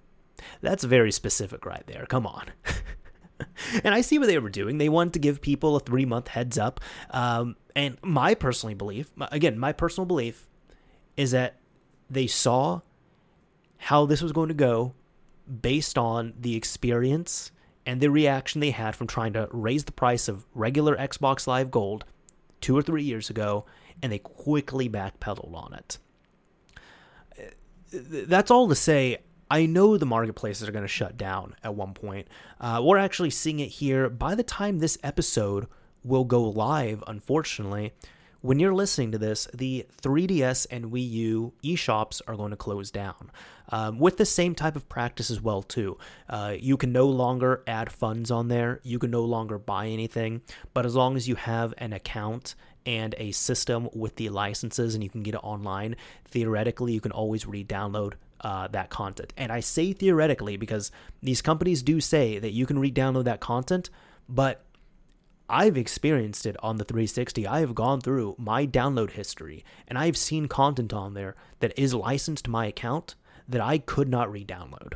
[0.60, 2.06] That's very specific right there.
[2.06, 2.46] Come on.
[3.84, 4.78] and I see what they were doing.
[4.78, 6.80] They wanted to give people a three month heads up.
[7.10, 10.46] Um, and my personal belief, again, my personal belief
[11.16, 11.56] is that
[12.08, 12.80] they saw
[13.78, 14.94] how this was going to go
[15.62, 17.50] based on the experience
[17.86, 21.70] and the reaction they had from trying to raise the price of regular Xbox Live
[21.70, 22.04] Gold
[22.60, 23.64] two or three years ago,
[24.02, 25.98] and they quickly backpedaled on it.
[27.92, 29.18] That's all to say.
[29.50, 32.28] I know the marketplaces are going to shut down at one point.
[32.60, 34.08] Uh, we're actually seeing it here.
[34.08, 35.66] By the time this episode
[36.04, 37.92] will go live, unfortunately,
[38.42, 42.90] when you're listening to this, the 3DS and Wii U eShops are going to close
[42.90, 43.30] down.
[43.68, 45.98] Um, with the same type of practice as well, too.
[46.28, 48.80] Uh, you can no longer add funds on there.
[48.82, 50.42] You can no longer buy anything.
[50.74, 55.04] But as long as you have an account and a system with the licenses and
[55.04, 59.32] you can get it online, theoretically, you can always re-download uh, that content.
[59.36, 60.90] And I say theoretically because
[61.22, 63.90] these companies do say that you can re-download that content,
[64.28, 64.64] but
[65.50, 67.46] I've experienced it on the 360.
[67.46, 71.92] I have gone through my download history and I've seen content on there that is
[71.92, 73.16] licensed to my account
[73.48, 74.94] that I could not re download.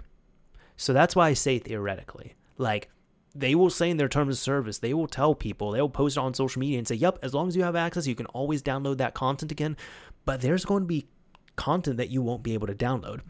[0.76, 2.34] So that's why I say theoretically.
[2.56, 2.88] Like,
[3.34, 6.16] they will say in their terms of service, they will tell people, they will post
[6.16, 8.26] it on social media and say, yep, as long as you have access, you can
[8.26, 9.76] always download that content again.
[10.24, 11.06] But there's going to be
[11.56, 13.20] content that you won't be able to download.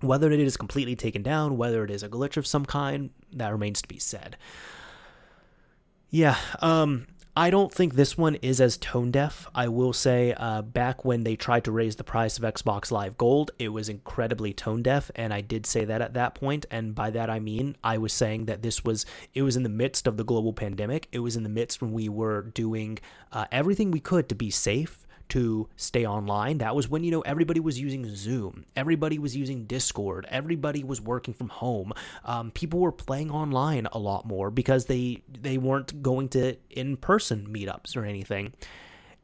[0.00, 3.52] Whether it is completely taken down, whether it is a glitch of some kind, that
[3.52, 4.36] remains to be said.
[6.14, 9.48] Yeah, um, I don't think this one is as tone deaf.
[9.52, 13.18] I will say, uh, back when they tried to raise the price of Xbox Live
[13.18, 16.66] Gold, it was incredibly tone deaf, and I did say that at that point.
[16.70, 19.68] And by that I mean I was saying that this was it was in the
[19.68, 21.08] midst of the global pandemic.
[21.10, 23.00] It was in the midst when we were doing
[23.32, 25.03] uh, everything we could to be safe
[25.34, 26.58] to stay online.
[26.58, 31.00] That was when, you know, everybody was using Zoom, everybody was using Discord, everybody was
[31.00, 31.92] working from home.
[32.24, 36.96] Um, people were playing online a lot more because they they weren't going to in
[36.96, 38.52] person meetups or anything.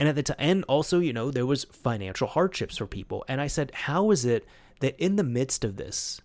[0.00, 3.24] And at the t- end, also, you know, there was financial hardships for people.
[3.28, 4.48] And I said, how is it
[4.80, 6.20] that in the midst of this,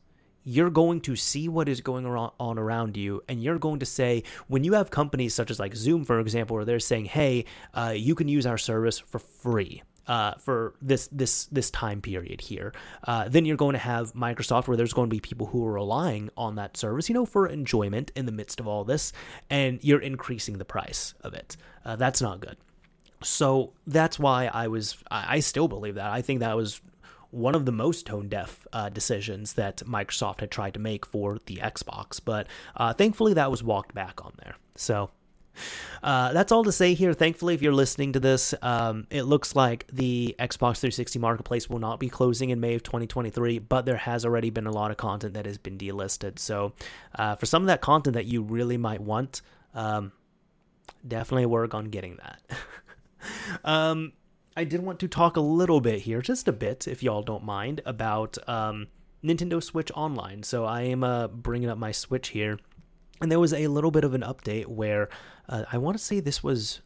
[0.46, 4.24] you're going to see what is going on around you and you're going to say
[4.48, 7.94] when you have companies such as like zoom for example where they're saying hey uh,
[7.96, 12.74] you can use our service for free uh, for this this this time period here.
[13.06, 15.74] Uh, then you're going to have Microsoft, where there's going to be people who are
[15.74, 19.14] relying on that service, you know, for enjoyment in the midst of all this,
[19.50, 21.58] and you're increasing the price of it.
[21.84, 22.58] Uh, that's not good.
[23.24, 24.98] So that's why I was.
[25.10, 26.12] I still believe that.
[26.12, 26.82] I think that was
[27.36, 31.40] one of the most tone deaf uh, decisions that Microsoft had tried to make for
[31.46, 34.56] the Xbox, but uh, thankfully that was walked back on there.
[34.76, 35.10] So
[36.04, 37.14] Uh, that's all to say here.
[37.14, 41.80] Thankfully, if you're listening to this, um, it looks like the Xbox 360 marketplace will
[41.80, 44.98] not be closing in May of 2023, but there has already been a lot of
[44.98, 46.40] content that has been delisted.
[46.40, 46.74] So,
[47.18, 49.42] uh, for some of that content that you really might want,
[49.74, 50.12] um,
[51.08, 52.42] definitely work on getting that.
[53.64, 54.14] um,
[54.58, 57.44] I did want to talk a little bit here, just a bit, if y'all don't
[57.44, 58.88] mind, about um,
[59.22, 60.44] Nintendo Switch Online.
[60.44, 62.58] So I am uh, bringing up my Switch here,
[63.20, 65.10] and there was a little bit of an update where
[65.50, 66.82] uh, I want to say this was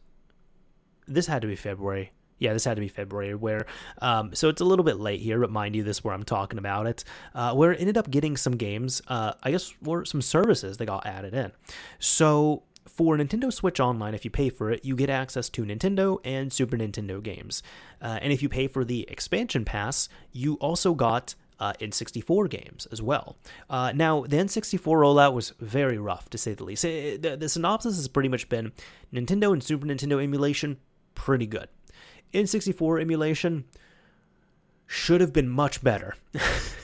[1.06, 2.12] this had to be February.
[2.38, 3.36] Yeah, this had to be February.
[3.36, 3.66] Where
[4.02, 6.24] um, so it's a little bit late here, but mind you, this is where I'm
[6.24, 7.04] talking about it.
[7.36, 10.86] Uh, where it ended up getting some games, uh, I guess, were some services that
[10.86, 11.52] got added in.
[12.00, 12.64] So
[12.94, 16.52] for Nintendo Switch Online, if you pay for it, you get access to Nintendo and
[16.52, 17.62] Super Nintendo games.
[18.00, 22.86] Uh, and if you pay for the expansion pass, you also got uh, N64 games
[22.90, 23.36] as well.
[23.68, 26.84] Uh, now, the N64 rollout was very rough, to say the least.
[26.84, 28.72] It, the, the synopsis has pretty much been
[29.12, 30.78] Nintendo and Super Nintendo emulation,
[31.14, 31.68] pretty good.
[32.32, 33.64] N64 emulation
[34.86, 36.16] should have been much better.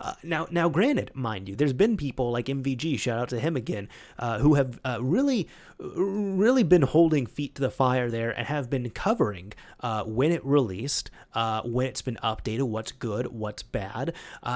[0.00, 3.56] Uh, now, now, granted, mind you, there's been people like MVG, shout out to him
[3.56, 5.48] again, uh, who have uh, really,
[5.78, 10.44] really been holding feet to the fire there and have been covering uh, when it
[10.44, 14.14] released, uh, when it's been updated, what's good, what's bad.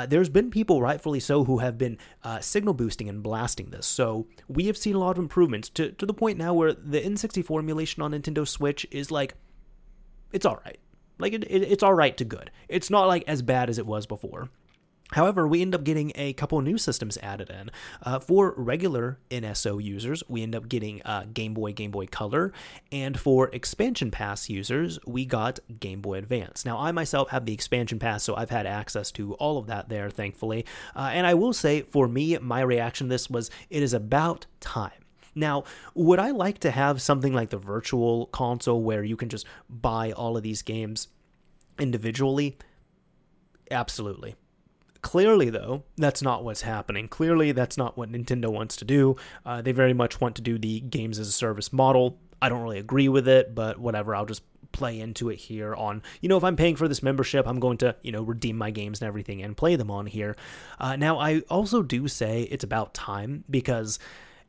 [0.08, 1.98] There's been people, rightfully so, who have been
[2.40, 3.86] signal boosting and blasting this.
[3.86, 7.00] So we have seen a lot of improvements to to the point now where the
[7.00, 9.34] N64 emulation on Nintendo Switch is like,
[10.32, 10.78] it's all right.
[11.18, 12.50] Like it, it, it's all right to good.
[12.68, 14.48] It's not like as bad as it was before.
[15.14, 17.70] However, we end up getting a couple new systems added in.
[18.02, 22.52] Uh, for regular NSO users, we end up getting uh, Game Boy, Game Boy Color,
[22.90, 26.64] and for expansion pass users, we got Game Boy Advance.
[26.64, 29.88] Now, I myself have the expansion pass, so I've had access to all of that
[29.88, 30.66] there, thankfully.
[30.96, 34.46] Uh, and I will say, for me, my reaction to this was it is about
[34.58, 35.04] time.
[35.36, 35.62] Now,
[35.94, 40.10] would I like to have something like the virtual console where you can just buy
[40.10, 41.06] all of these games
[41.78, 42.58] individually?
[43.70, 44.34] Absolutely.
[45.04, 47.08] Clearly, though, that's not what's happening.
[47.08, 49.16] Clearly, that's not what Nintendo wants to do.
[49.44, 52.18] Uh, they very much want to do the games as a service model.
[52.40, 54.16] I don't really agree with it, but whatever.
[54.16, 54.42] I'll just
[54.72, 57.76] play into it here on, you know, if I'm paying for this membership, I'm going
[57.78, 60.36] to, you know, redeem my games and everything and play them on here.
[60.80, 63.98] Uh, now, I also do say it's about time because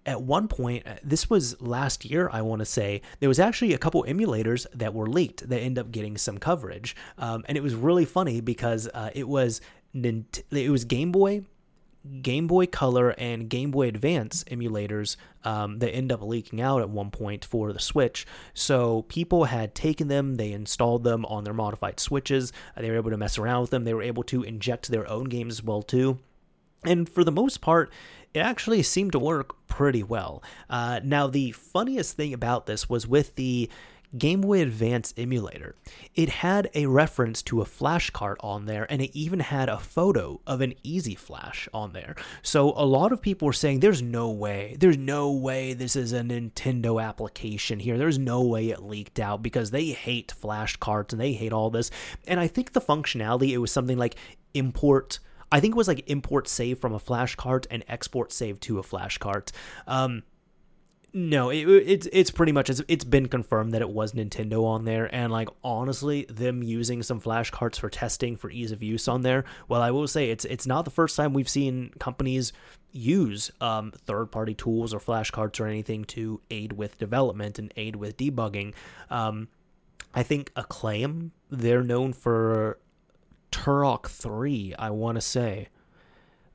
[0.06, 3.74] at one point, uh, this was last year, I want to say, there was actually
[3.74, 6.96] a couple emulators that were leaked that end up getting some coverage.
[7.18, 9.62] Um, and it was really funny because uh, it was
[9.96, 11.44] it was Game Boy,
[12.22, 16.90] Game Boy Color, and Game Boy Advance emulators um, that end up leaking out at
[16.90, 18.28] one point for the Switch.
[18.54, 22.52] So people had taken them, they installed them on their modified Switches.
[22.76, 23.86] Uh, they were able to mess around with them.
[23.86, 26.20] They were able to inject their own games as well too.
[26.84, 27.92] And for the most part,
[28.36, 30.44] it actually seemed to work pretty well.
[30.70, 33.70] Uh, now, the funniest thing about this was with the
[34.18, 35.76] Game Boy Advance emulator.
[36.14, 39.78] It had a reference to a flash cart on there, and it even had a
[39.78, 42.16] photo of an EZ-Flash on there.
[42.42, 46.14] So a lot of people were saying, "There's no way, there's no way this is
[46.14, 47.98] a Nintendo application here.
[47.98, 51.70] There's no way it leaked out because they hate flash carts and they hate all
[51.70, 51.92] this."
[52.28, 54.16] And I think the functionality it was something like
[54.54, 55.20] import.
[55.52, 58.80] I think it was like import save from a flash cart and export save to
[58.80, 59.52] a flash cart.
[59.88, 60.24] Um,
[61.16, 64.84] no, it, it's it's pretty much it's, it's been confirmed that it was Nintendo on
[64.84, 69.08] there, and like honestly, them using some flash carts for testing for ease of use
[69.08, 69.46] on there.
[69.70, 72.52] Well, I will say it's it's not the first time we've seen companies
[72.92, 77.74] use um, third party tools or flash carts or anything to aid with development and
[77.78, 78.74] aid with debugging.
[79.10, 79.48] Um,
[80.14, 82.78] I think Acclaim they're known for
[83.54, 84.76] Turok Three.
[84.78, 85.70] I want to say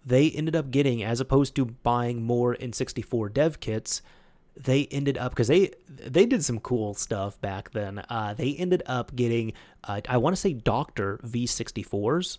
[0.04, 4.02] they ended up getting as opposed to buying more N64 dev kits
[4.56, 8.02] they ended up because they they did some cool stuff back then.
[8.08, 9.52] Uh, they ended up getting
[9.84, 12.38] uh, I want to say Doctor V64s,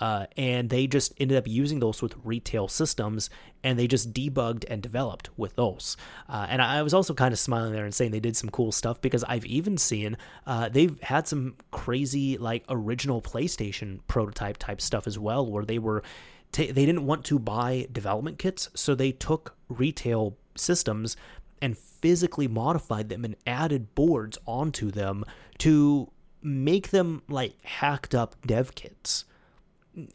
[0.00, 3.30] uh, and they just ended up using those with retail systems,
[3.62, 5.96] and they just debugged and developed with those.
[6.28, 8.72] Uh, and I was also kind of smiling there and saying they did some cool
[8.72, 14.80] stuff because I've even seen uh, they've had some crazy like original PlayStation prototype type
[14.80, 16.02] stuff as well, where they were.
[16.50, 21.16] T- they didn't want to buy development kits, so they took retail systems
[21.62, 25.24] and physically modified them and added boards onto them
[25.58, 26.10] to
[26.42, 29.24] make them like hacked up dev kits.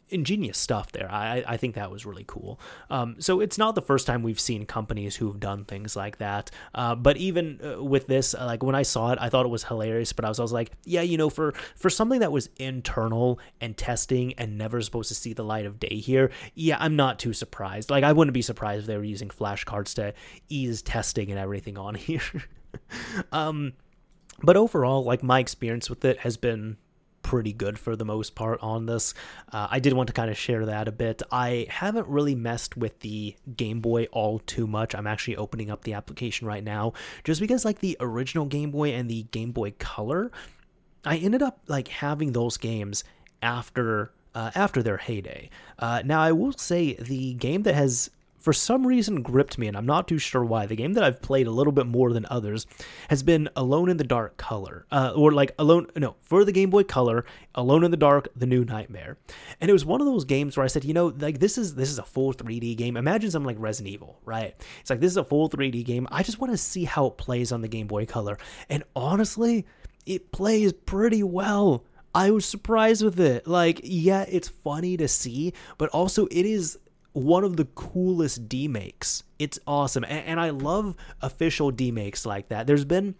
[0.08, 1.10] Ingenious stuff there.
[1.10, 2.58] I, I think that was really cool.
[2.90, 6.50] Um, so it's not the first time we've seen companies who've done things like that.
[6.74, 9.50] Uh, but even uh, with this, uh, like when I saw it, I thought it
[9.50, 10.12] was hilarious.
[10.12, 13.38] But I was, I was like, yeah, you know, for for something that was internal
[13.60, 17.18] and testing and never supposed to see the light of day here, yeah, I'm not
[17.18, 17.90] too surprised.
[17.90, 20.14] Like I wouldn't be surprised if they were using flash carts to
[20.48, 22.22] ease testing and everything on here.
[23.32, 23.74] um,
[24.42, 26.76] but overall, like my experience with it has been
[27.28, 29.12] pretty good for the most part on this.
[29.52, 31.20] Uh, I did want to kind of share that a bit.
[31.30, 34.94] I haven't really messed with the Game Boy all too much.
[34.94, 38.92] I'm actually opening up the application right now just because, like, the original Game Boy
[38.94, 40.32] and the Game Boy Color,
[41.04, 43.04] I ended up like having those games
[43.42, 45.50] after uh, after their heyday.
[45.78, 48.08] Uh, now, I will say the game that has
[48.38, 50.66] for some reason gripped me, and I'm not too sure why.
[50.66, 52.66] The game that I've played a little bit more than others
[53.10, 56.70] has been Alone in the Dark Color, uh, or like Alone, no, for the Game
[56.70, 57.24] Boy Color,
[57.54, 59.18] Alone in the Dark, The New Nightmare,
[59.60, 61.74] and it was one of those games where I said, you know, like this is
[61.74, 62.96] this is a full 3D game.
[62.96, 64.54] Imagine something like Resident Evil, right?
[64.80, 66.06] It's like this is a full 3D game.
[66.10, 69.66] I just want to see how it plays on the Game Boy Color, and honestly,
[70.06, 71.84] it plays pretty well.
[72.14, 73.46] I was surprised with it.
[73.46, 76.78] Like, yeah, it's funny to see, but also it is
[77.18, 79.24] one of the coolest demakes.
[79.38, 80.04] It's awesome.
[80.04, 82.66] And, and I love official demakes like that.
[82.66, 83.14] There's been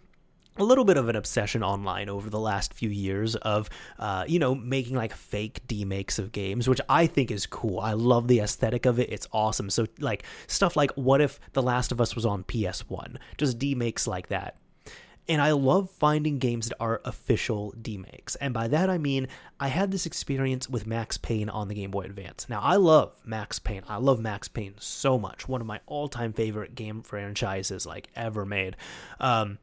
[0.57, 4.39] a little bit of an obsession online over the last few years of, uh, you
[4.39, 7.79] know, making like fake demakes of games, which I think is cool.
[7.79, 9.11] I love the aesthetic of it.
[9.11, 9.69] It's awesome.
[9.69, 13.17] So, like, stuff like what if The Last of Us was on PS1?
[13.37, 14.57] Just demakes like that.
[15.29, 18.35] And I love finding games that are official demakes.
[18.37, 19.27] And by that I mean
[19.59, 22.47] I had this experience with Max Payne on the Game Boy Advance.
[22.49, 23.83] Now I love Max Payne.
[23.87, 25.47] I love Max Payne so much.
[25.47, 28.75] One of my all-time favorite game franchises like ever made.
[29.19, 29.59] Um,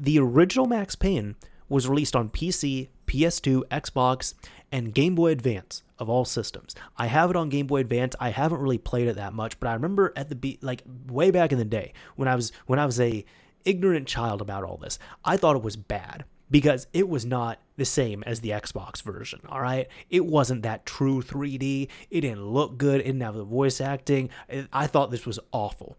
[0.00, 1.36] the original Max Payne
[1.68, 4.34] was released on PC, PS2, Xbox,
[4.72, 6.74] and Game Boy Advance of all systems.
[6.96, 8.16] I have it on Game Boy Advance.
[8.18, 11.30] I haven't really played it that much, but I remember at the be like way
[11.30, 13.24] back in the day when I was when I was a
[13.64, 14.98] ignorant child about all this.
[15.24, 19.40] I thought it was bad because it was not the same as the Xbox version,
[19.48, 19.88] all right?
[20.10, 21.88] It wasn't that true 3D.
[22.10, 23.00] It didn't look good.
[23.00, 24.30] It didn't have the voice acting.
[24.72, 25.96] I thought this was awful.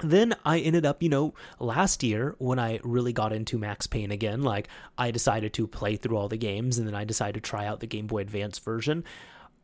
[0.00, 4.12] Then I ended up, you know, last year when I really got into Max Payne
[4.12, 7.48] again, like I decided to play through all the games and then I decided to
[7.48, 9.04] try out the Game Boy Advance version.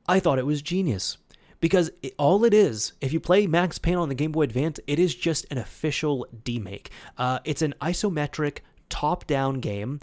[0.09, 1.19] I thought it was genius
[1.65, 4.79] because it, all it is, if you play Max Payne on the Game Boy Advance,
[4.87, 6.89] it is just an official demake.
[7.17, 8.59] Uh, it's an isometric
[8.91, 9.99] top-down game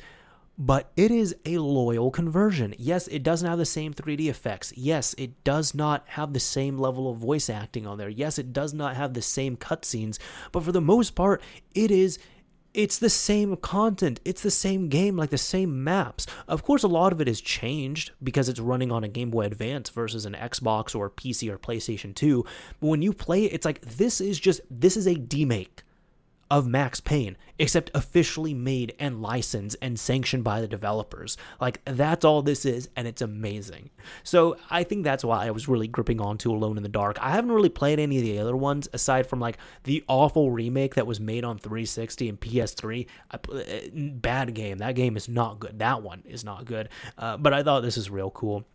[0.57, 2.75] but it is a loyal conversion.
[2.77, 4.73] Yes, it doesn't have the same 3D effects.
[4.75, 8.09] Yes, it does not have the same level of voice acting on there.
[8.09, 10.19] Yes, it does not have the same cutscenes,
[10.51, 11.41] but for the most part,
[11.73, 12.19] it is
[12.73, 14.19] it's the same content.
[14.23, 16.25] It's the same game, like the same maps.
[16.47, 19.45] Of course, a lot of it has changed because it's running on a Game Boy
[19.45, 22.45] Advance versus an Xbox or PC or PlayStation 2.
[22.79, 25.83] But when you play it, it's like this is just this is a demake
[26.51, 31.37] of Max Payne, except officially made and licensed and sanctioned by the developers.
[31.61, 33.89] Like, that's all this is, and it's amazing.
[34.23, 37.17] So, I think that's why I was really gripping onto Alone in the Dark.
[37.21, 40.95] I haven't really played any of the other ones aside from like the awful remake
[40.95, 43.07] that was made on 360 and PS3.
[43.31, 44.79] I, uh, bad game.
[44.79, 45.79] That game is not good.
[45.79, 46.89] That one is not good.
[47.17, 48.65] Uh, but I thought this is real cool.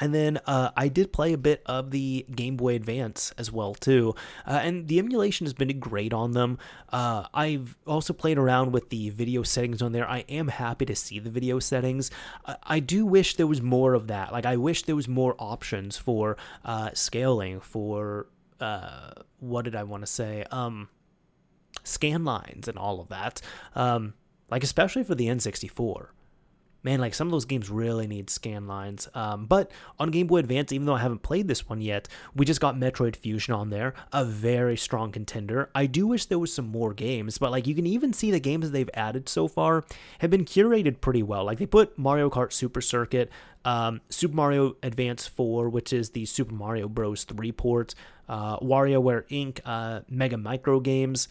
[0.00, 3.74] And then uh, I did play a bit of the Game Boy Advance as well
[3.74, 4.14] too,
[4.46, 6.58] uh, and the emulation has been great on them.
[6.88, 10.08] Uh, I've also played around with the video settings on there.
[10.08, 12.10] I am happy to see the video settings.
[12.64, 14.32] I do wish there was more of that.
[14.32, 18.26] Like I wish there was more options for uh, scaling for
[18.60, 20.44] uh, what did I want to say?
[20.50, 20.88] Um,
[21.84, 23.40] scan lines and all of that.
[23.74, 24.14] Um,
[24.50, 26.08] like especially for the N64
[26.82, 29.08] man, like some of those games really need scan lines.
[29.14, 32.44] Um, but on Game Boy Advance, even though I haven't played this one yet, we
[32.44, 35.70] just got Metroid Fusion on there, a very strong contender.
[35.74, 38.40] I do wish there was some more games, but like you can even see the
[38.40, 39.84] games that they've added so far
[40.18, 41.44] have been curated pretty well.
[41.44, 43.30] Like they put Mario Kart Super Circuit,
[43.64, 47.24] um, Super Mario Advance 4, which is the Super Mario Bros.
[47.24, 47.94] 3 port,
[48.28, 51.28] uh, WarioWare Inc., uh, Mega Micro Games.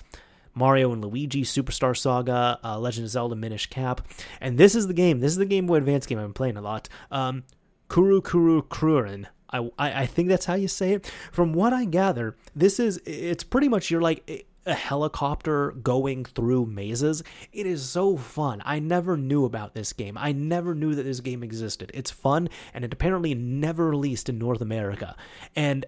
[0.60, 4.08] Mario and Luigi Superstar Saga, uh, Legend of Zelda Minish Cap,
[4.42, 5.20] and this is the game.
[5.22, 6.90] This is the Game Boy Advance game I've been playing a lot.
[7.10, 7.44] Um,
[7.90, 9.26] Kuru Kuru Kururin.
[9.52, 11.12] I, I, I think that's how you say it.
[11.32, 16.66] From what I gather, this is it's pretty much you're like a helicopter going through
[16.68, 17.24] mazes.
[17.52, 18.62] It is so fun.
[18.66, 20.18] I never knew about this game.
[20.18, 21.92] I never knew that this game existed.
[21.94, 25.16] It's fun and it apparently never released in North America.
[25.56, 25.86] And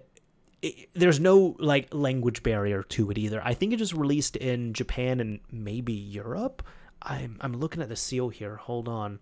[0.94, 3.42] there's no like language barrier to it either.
[3.44, 6.62] I think it just released in Japan and maybe Europe.
[7.02, 8.56] I'm I'm looking at the seal here.
[8.56, 9.18] Hold on.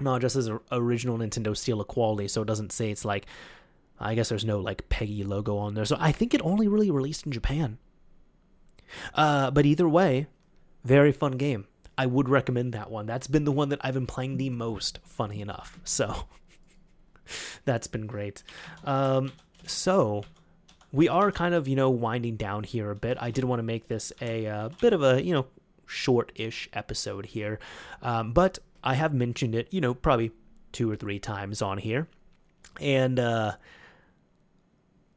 [0.00, 3.26] not just as original Nintendo Steel of quality, so it doesn't say it's like
[4.00, 5.84] I guess there's no like PEGI logo on there.
[5.84, 7.78] So I think it only really released in Japan.
[9.14, 10.26] Uh, but either way,
[10.84, 11.66] very fun game.
[11.96, 13.06] I would recommend that one.
[13.06, 15.78] That's been the one that I've been playing the most, funny enough.
[15.84, 16.24] So
[17.64, 18.42] that's been great.
[18.84, 19.32] Um,
[19.66, 20.24] so
[20.94, 23.18] we are kind of, you know, winding down here a bit.
[23.20, 25.46] I did want to make this a uh, bit of a, you know,
[25.86, 27.58] short ish episode here.
[28.00, 30.30] Um, but I have mentioned it, you know, probably
[30.70, 32.06] two or three times on here.
[32.80, 33.56] And, uh,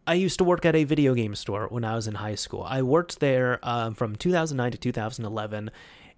[0.07, 2.63] I used to work at a video game store when I was in high school.
[2.63, 5.69] I worked there um, from 2009 to 2011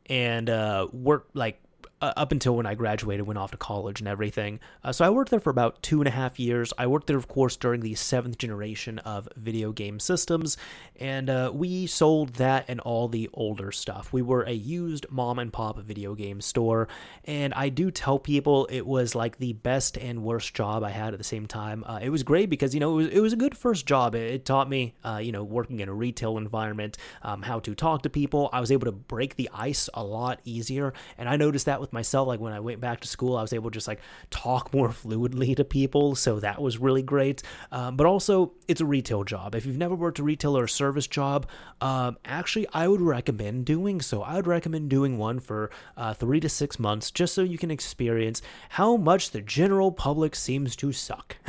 [0.05, 1.60] and uh, worked like
[2.02, 4.60] uh, up until when I graduated, went off to college and everything.
[4.84, 6.74] Uh, so I worked there for about two and a half years.
[6.78, 10.58] I worked there, of course, during the seventh generation of video game systems,
[11.00, 14.14] and uh, we sold that and all the older stuff.
[14.14, 16.88] We were a used mom and pop video game store,
[17.26, 21.14] and I do tell people it was like the best and worst job I had
[21.14, 21.84] at the same time.
[21.86, 24.16] Uh, it was great because you know it was it was a good first job.
[24.16, 27.76] It, it taught me, uh, you know, working in a retail environment, um, how to
[27.76, 28.50] talk to people.
[28.54, 31.89] I was able to break the ice a lot easier, and I noticed that with
[31.90, 34.00] with myself like when i went back to school i was able to just like
[34.30, 37.42] talk more fluidly to people so that was really great.
[37.72, 39.56] Um, but also it's a retail job.
[39.56, 41.48] If you've never worked a retail or a service job
[41.82, 44.22] um, actually i would recommend doing so.
[44.22, 47.72] I would recommend doing one for uh, three to six months just so you can
[47.72, 51.38] experience how much the general public seems to suck.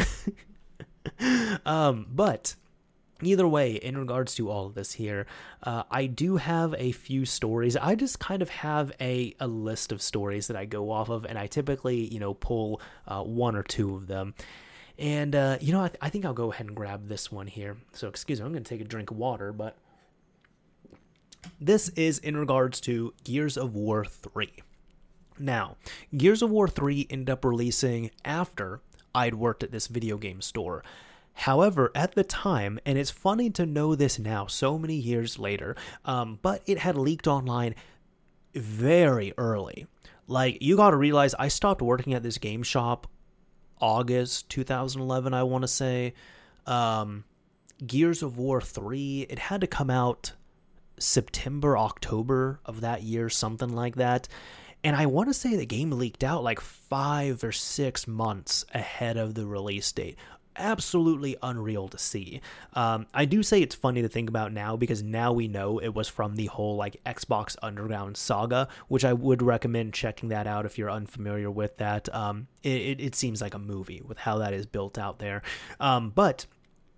[1.67, 2.55] Um, but
[3.23, 5.27] either way, in regards to all of this here,
[5.63, 7.77] uh, I do have a few stories.
[7.77, 11.25] I just kind of have a, a list of stories that I go off of,
[11.25, 14.35] and I typically, you know, pull uh, one or two of them.
[14.99, 17.47] And, uh, you know, I, th- I think I'll go ahead and grab this one
[17.47, 17.77] here.
[17.93, 19.77] So, excuse me, I'm going to take a drink of water, but
[21.61, 24.51] this is in regards to Gears of War 3.
[25.39, 25.77] Now,
[26.15, 28.81] Gears of War 3 ended up releasing after
[29.15, 30.85] I'd worked at this video game store.
[31.35, 35.77] However, at the time, and it's funny to know this now, so many years later,
[36.05, 37.75] um, but it had leaked online
[38.55, 39.87] very early.
[40.27, 43.07] Like, you gotta realize, I stopped working at this game shop
[43.81, 46.15] August 2011, I wanna say.
[46.67, 47.25] Um,
[47.87, 50.35] Gears of War 3, it had to come out
[50.99, 54.29] September, October of that year, something like that.
[54.85, 59.17] And I want to say the game leaked out like five or six months ahead
[59.17, 60.17] of the release date
[60.57, 62.41] absolutely unreal to see.
[62.75, 65.95] Um, I do say it's funny to think about now because now we know it
[65.95, 70.67] was from the whole like Xbox Underground saga, which I would recommend checking that out
[70.67, 72.13] if you're unfamiliar with that.
[72.15, 75.43] Um, it, it, seems like a movie with how that is built out there.
[75.79, 76.47] Um, but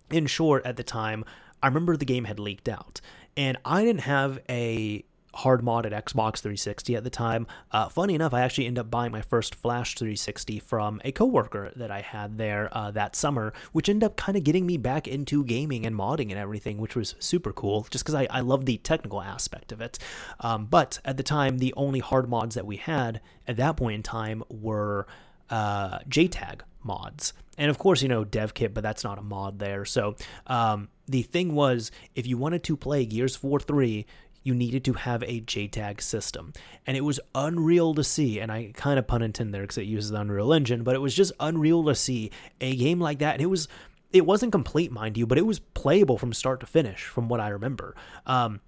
[0.09, 1.25] in short, at the time,
[1.61, 3.01] I remember the game had leaked out,
[3.37, 7.47] and I didn't have a hard modded Xbox 360 at the time.
[7.71, 11.71] Uh, funny enough, I actually ended up buying my first Flash 360 from a coworker
[11.75, 15.07] that I had there uh, that summer, which ended up kind of getting me back
[15.07, 18.65] into gaming and modding and everything, which was super cool, just because I, I love
[18.65, 19.99] the technical aspect of it.
[20.39, 23.95] Um, but at the time, the only hard mods that we had at that point
[23.95, 25.07] in time were
[25.49, 27.33] uh, JTAG mods.
[27.57, 29.85] And of course, you know, DevKit, but that's not a mod there.
[29.85, 30.15] So
[30.47, 34.05] um, the thing was, if you wanted to play Gears 4 3,
[34.43, 36.53] you needed to have a JTAG system.
[36.85, 39.85] And it was unreal to see, and I kind of pun intended there because it
[39.85, 42.31] uses the Unreal Engine, but it was just unreal to see
[42.61, 43.33] a game like that.
[43.33, 43.67] And it was
[44.11, 47.39] it wasn't complete, mind you, but it was playable from start to finish, from what
[47.39, 47.95] I remember.
[48.27, 48.61] Um,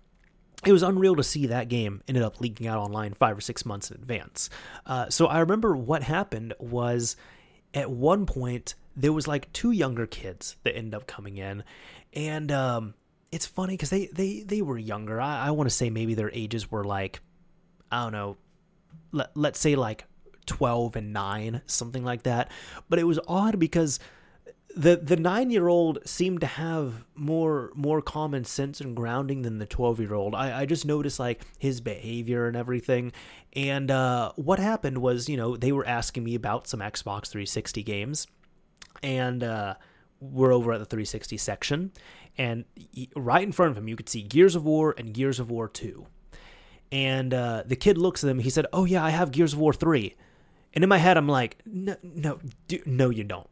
[0.66, 3.64] it was unreal to see that game ended up leaking out online five or six
[3.64, 4.50] months in advance.
[4.88, 7.16] Uh, so I remember what happened was
[7.76, 11.64] at one point there was like two younger kids that ended up coming in,
[12.14, 12.96] and um,
[13.36, 15.20] it's funny because they, they, they were younger.
[15.20, 17.20] I, I want to say maybe their ages were like,
[17.92, 18.38] I don't know,
[19.12, 20.06] let, let's say like
[20.46, 22.50] 12 and 9, something like that.
[22.88, 24.00] But it was odd because
[24.78, 29.58] the the nine year old seemed to have more more common sense and grounding than
[29.58, 30.36] the twelve year old.
[30.36, 33.14] I, I just noticed like his behavior and everything.
[33.54, 37.84] And uh, what happened was, you know, they were asking me about some Xbox 360
[37.84, 38.28] games,
[39.02, 39.76] and uh,
[40.20, 41.92] we're over at the 360 section,
[42.38, 42.66] and
[43.16, 45.68] right in front of him you could see Gears of War and Gears of War
[45.68, 46.06] 2.
[46.92, 48.40] And uh, the kid looks at him.
[48.40, 50.16] He said, "Oh yeah, I have Gears of War 3."
[50.74, 53.50] And in my head, I'm like, "No, no, do, no, you don't."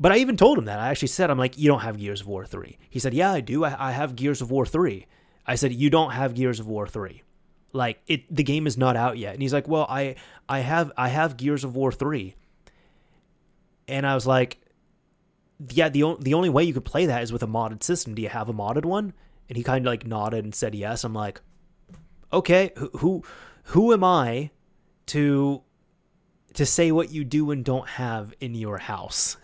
[0.00, 0.78] But I even told him that.
[0.78, 3.32] I actually said, "I'm like, you don't have Gears of War 3." He said, "Yeah,
[3.32, 3.64] I do.
[3.64, 5.06] I, I have Gears of War 3."
[5.46, 7.22] I said, "You don't have Gears of War 3."
[7.72, 9.34] Like it, the game is not out yet.
[9.34, 10.14] And he's like, "Well, I,
[10.48, 12.34] I have, I have Gears of War 3."
[13.88, 14.58] And I was like,
[15.70, 18.14] yeah, the the only way you could play that is with a modded system.
[18.14, 19.12] Do you have a modded one?
[19.48, 21.04] And he kind of like nodded and said yes.
[21.04, 21.40] I'm like,
[22.32, 23.24] okay, who who,
[23.64, 24.50] who am I
[25.06, 25.62] to
[26.54, 29.36] to say what you do and don't have in your house.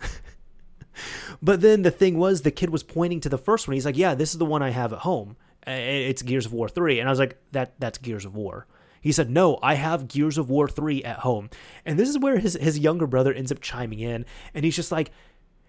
[1.41, 3.73] but then the thing was, the kid was pointing to the first one.
[3.73, 5.35] He's like, "Yeah, this is the one I have at home.
[5.67, 8.67] It's Gears of War 3." And I was like, "That that's Gears of War."
[9.01, 11.49] He said, "No, I have Gears of War 3 at home."
[11.85, 14.91] And this is where his his younger brother ends up chiming in, and he's just
[14.91, 15.11] like,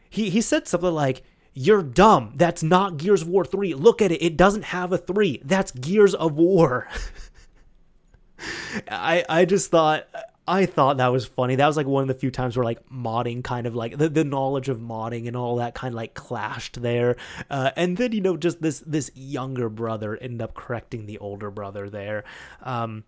[0.09, 1.23] he he said something like,
[1.55, 2.33] "You're dumb.
[2.37, 3.75] That's not Gears of War 3.
[3.75, 4.23] Look at it.
[4.23, 5.43] It doesn't have a 3.
[5.45, 6.89] That's Gears of War."
[8.91, 10.07] I I just thought
[10.49, 11.57] I thought that was funny.
[11.57, 14.09] That was like one of the few times where like modding kind of like the,
[14.09, 17.17] the knowledge of modding and all that kind of like clashed there.
[17.51, 21.51] Uh, and then you know just this this younger brother ended up correcting the older
[21.51, 22.25] brother there.
[22.63, 23.05] Um,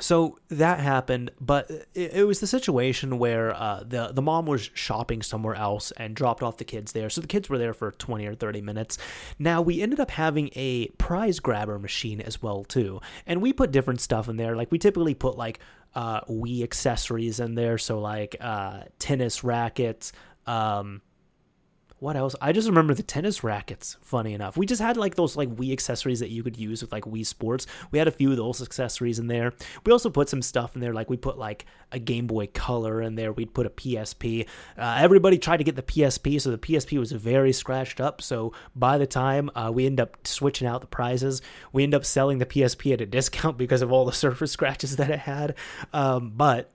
[0.00, 4.70] so that happened, but it, it, was the situation where uh, the the mom was
[4.74, 7.10] shopping somewhere else and dropped off the kids there.
[7.10, 8.98] So the kids were there for twenty or thirty minutes.
[9.38, 13.72] Now we ended up having a prize grabber machine as well too, and we put
[13.72, 14.56] different stuff in there.
[14.56, 15.60] Like we typically put like
[15.94, 20.12] uh, Wii accessories in there, so like uh, tennis rackets.
[20.46, 21.02] Um,
[22.00, 22.36] what else?
[22.40, 23.96] I just remember the tennis rackets.
[24.02, 26.92] Funny enough, we just had like those like Wii accessories that you could use with
[26.92, 27.66] like Wii Sports.
[27.90, 29.52] We had a few of those accessories in there.
[29.84, 33.02] We also put some stuff in there, like we put like a Game Boy Color
[33.02, 33.32] in there.
[33.32, 34.46] We'd put a PSP.
[34.76, 38.22] Uh, everybody tried to get the PSP, so the PSP was very scratched up.
[38.22, 41.42] So by the time uh, we end up switching out the prizes,
[41.72, 44.96] we end up selling the PSP at a discount because of all the surface scratches
[44.96, 45.56] that it had.
[45.92, 46.70] Um, but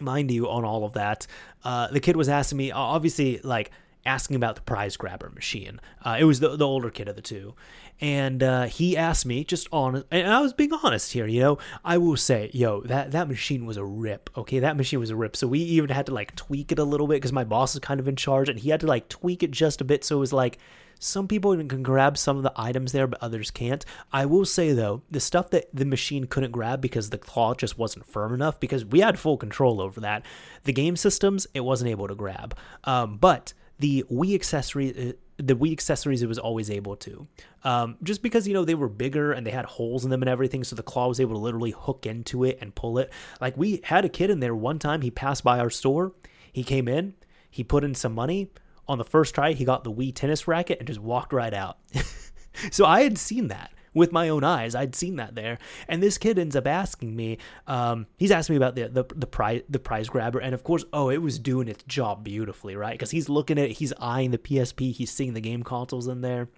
[0.00, 1.26] mind you, on all of that,
[1.62, 3.70] uh, the kid was asking me, obviously, like
[4.06, 5.80] asking about the prize grabber machine.
[6.02, 7.54] Uh, it was the, the older kid of the two.
[8.00, 11.58] And uh, he asked me just on, and I was being honest here, you know,
[11.84, 14.30] I will say, yo, that, that machine was a rip.
[14.36, 14.60] Okay.
[14.60, 15.36] That machine was a rip.
[15.36, 17.80] So we even had to like tweak it a little bit because my boss is
[17.80, 20.04] kind of in charge and he had to like tweak it just a bit.
[20.04, 20.58] So it was like,
[20.98, 23.84] some people even can grab some of the items there, but others can't.
[24.12, 27.78] I will say though, the stuff that the machine couldn't grab because the claw just
[27.78, 30.24] wasn't firm enough, because we had full control over that.
[30.64, 32.56] The game systems, it wasn't able to grab.
[32.84, 37.26] Um, but the Wii accessory uh, the Wii accessories it was always able to.
[37.62, 40.28] Um, just because, you know, they were bigger and they had holes in them and
[40.28, 43.12] everything, so the claw was able to literally hook into it and pull it.
[43.40, 46.12] Like we had a kid in there one time, he passed by our store,
[46.52, 47.14] he came in,
[47.50, 48.50] he put in some money.
[48.88, 51.78] On the first try, he got the Wii tennis racket and just walked right out.
[52.70, 54.74] so I had seen that with my own eyes.
[54.74, 55.58] I'd seen that there.
[55.88, 59.26] And this kid ends up asking me, um, he's asking me about the, the, the
[59.26, 60.38] prize, the prize grabber.
[60.38, 62.92] And of course, oh, it was doing its job beautifully, right?
[62.92, 66.20] Because he's looking at it, he's eyeing the PSP, he's seeing the game consoles in
[66.20, 66.48] there.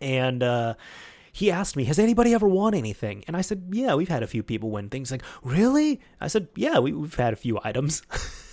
[0.00, 0.74] And, uh,
[1.32, 3.22] he asked me, Has anybody ever won anything?
[3.26, 5.10] And I said, Yeah, we've had a few people win things.
[5.10, 6.00] Like, really?
[6.20, 8.02] I said, Yeah, we, have had a few items.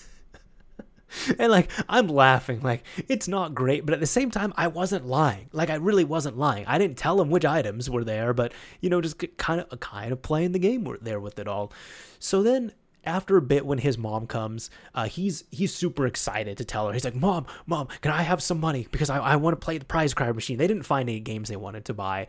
[1.39, 5.05] and like I'm laughing, like it's not great, but at the same time, I wasn't
[5.05, 5.49] lying.
[5.51, 6.65] Like I really wasn't lying.
[6.67, 10.11] I didn't tell him which items were there, but you know, just kind of kind
[10.11, 11.71] of playing the game there with it all.
[12.19, 12.73] So then
[13.05, 16.93] after a bit when his mom comes uh, he's he's super excited to tell her
[16.93, 19.77] he's like mom mom can i have some money because i, I want to play
[19.77, 22.25] the prize card machine they didn't find any games they wanted to buy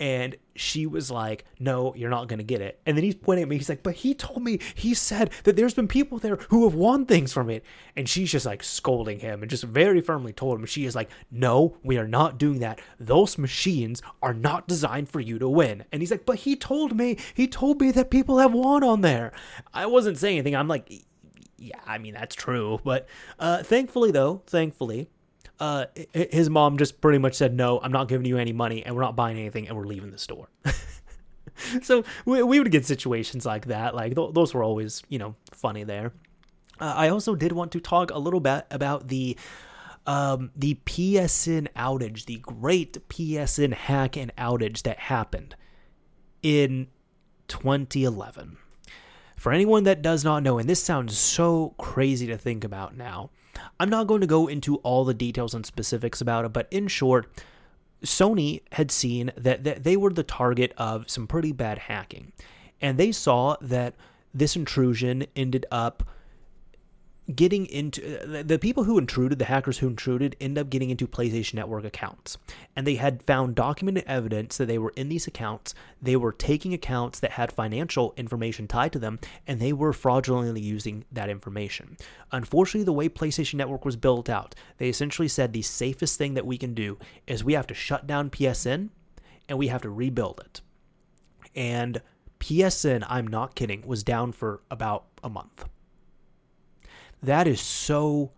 [0.00, 2.80] and she was like, No, you're not going to get it.
[2.86, 3.58] And then he's pointing at me.
[3.58, 6.74] He's like, But he told me, he said that there's been people there who have
[6.74, 7.64] won things from it.
[7.96, 10.66] And she's just like scolding him and just very firmly told him.
[10.66, 12.80] She is like, No, we are not doing that.
[12.98, 15.84] Those machines are not designed for you to win.
[15.92, 19.02] And he's like, But he told me, he told me that people have won on
[19.02, 19.32] there.
[19.74, 20.56] I wasn't saying anything.
[20.56, 20.90] I'm like,
[21.58, 22.80] Yeah, I mean, that's true.
[22.82, 23.06] But
[23.38, 25.10] uh, thankfully, though, thankfully,
[25.60, 28.94] uh, his mom just pretty much said, "No, I'm not giving you any money, and
[28.94, 30.48] we're not buying anything, and we're leaving the store."
[31.82, 33.94] so we, we would get situations like that.
[33.94, 36.12] Like th- those were always, you know, funny there.
[36.80, 39.36] Uh, I also did want to talk a little bit about the
[40.06, 45.54] um, the PSN outage, the great PSN hack and outage that happened
[46.42, 46.88] in
[47.48, 48.56] 2011.
[49.36, 53.30] For anyone that does not know, and this sounds so crazy to think about now,
[53.78, 56.88] I'm not going to go into all the details and specifics about it, but in
[56.88, 57.26] short,
[58.04, 62.32] Sony had seen that, that they were the target of some pretty bad hacking.
[62.80, 63.94] And they saw that
[64.32, 66.04] this intrusion ended up
[67.36, 71.06] getting into uh, the people who intruded, the hackers who intruded, end up getting into
[71.06, 72.38] PlayStation Network accounts.
[72.76, 75.74] And they had found documented evidence that they were in these accounts.
[76.00, 80.60] They were taking accounts that had financial information tied to them, and they were fraudulently
[80.60, 81.96] using that information.
[82.32, 86.46] Unfortunately, the way PlayStation Network was built out, they essentially said the safest thing that
[86.46, 88.90] we can do is we have to shut down PSN
[89.48, 90.60] and we have to rebuild it.
[91.54, 92.00] And
[92.38, 95.66] PSN, I'm not kidding, was down for about a month.
[97.22, 98.32] That is so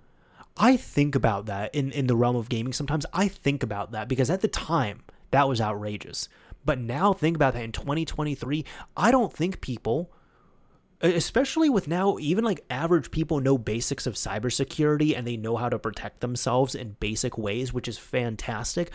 [0.56, 3.06] I think about that in, in the realm of gaming sometimes.
[3.12, 6.28] I think about that because at the time that was outrageous.
[6.64, 8.64] But now think about that in 2023,
[8.96, 10.12] I don't think people
[11.02, 15.68] especially with now even like average people know basics of cybersecurity and they know how
[15.68, 18.90] to protect themselves in basic ways, which is fantastic.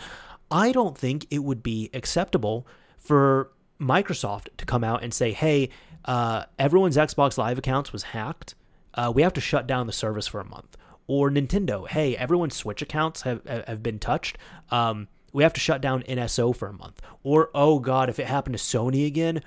[0.49, 2.65] I don't think it would be acceptable
[2.97, 5.69] for Microsoft to come out and say, "Hey,
[6.05, 8.55] uh, everyone's Xbox Live accounts was hacked.
[8.97, 10.75] Uh, we have to shut down the service for a month."
[11.07, 14.37] Or Nintendo, "Hey, everyone's Switch accounts have have been touched.
[14.71, 18.27] Um, we have to shut down NSO for a month." Or, "Oh God, if it
[18.27, 19.41] happened to Sony again."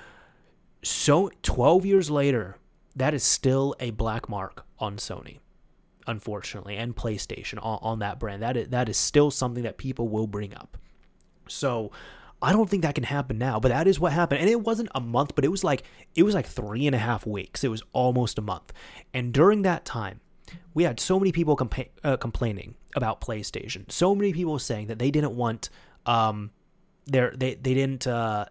[0.82, 2.56] so 12 years later,
[2.96, 5.38] that is still a black mark on Sony,
[6.06, 8.42] unfortunately, and PlayStation on, on that brand.
[8.42, 10.76] That is, that is still something that people will bring up.
[11.48, 11.90] So
[12.42, 14.40] I don't think that can happen now, but that is what happened.
[14.40, 15.84] And it wasn't a month, but it was like
[16.14, 17.64] it was like three and a half weeks.
[17.64, 18.72] It was almost a month.
[19.12, 20.20] And during that time,
[20.74, 23.90] we had so many people compa- uh, complaining about PlayStation.
[23.90, 25.70] So many people saying that they didn't want
[26.06, 26.50] um
[27.06, 28.46] their they they didn't uh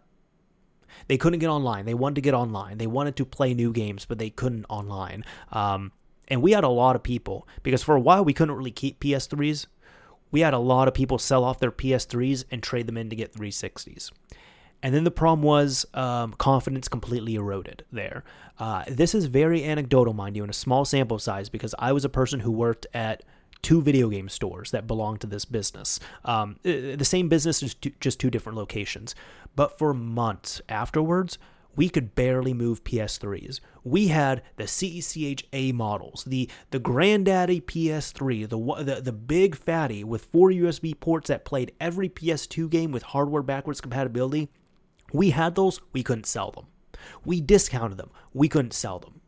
[1.08, 1.86] they couldn't get online.
[1.86, 2.78] They wanted to get online.
[2.78, 5.24] They wanted to play new games, but they couldn't online.
[5.52, 5.92] Um,
[6.28, 9.00] and we had a lot of people because for a while we couldn't really keep
[9.00, 9.66] PS3s.
[10.32, 13.16] We had a lot of people sell off their PS3s and trade them in to
[13.16, 14.12] get 360s.
[14.82, 18.24] And then the problem was um, confidence completely eroded there.
[18.58, 22.06] Uh, this is very anecdotal, mind you, in a small sample size because I was
[22.06, 23.24] a person who worked at
[23.62, 26.00] two video game stores that belonged to this business.
[26.24, 29.16] Um, uh, the same business, is just two different locations.
[29.56, 31.38] But for months afterwards,
[31.76, 33.60] we could barely move PS3s.
[33.84, 40.26] We had the CECHA models, the the granddaddy PS3, the, the the big fatty with
[40.26, 44.50] four USB ports that played every PS2 game with hardware backwards compatibility.
[45.14, 46.68] We had those, we couldn't sell them.
[47.26, 49.22] We discounted them, we couldn't sell them.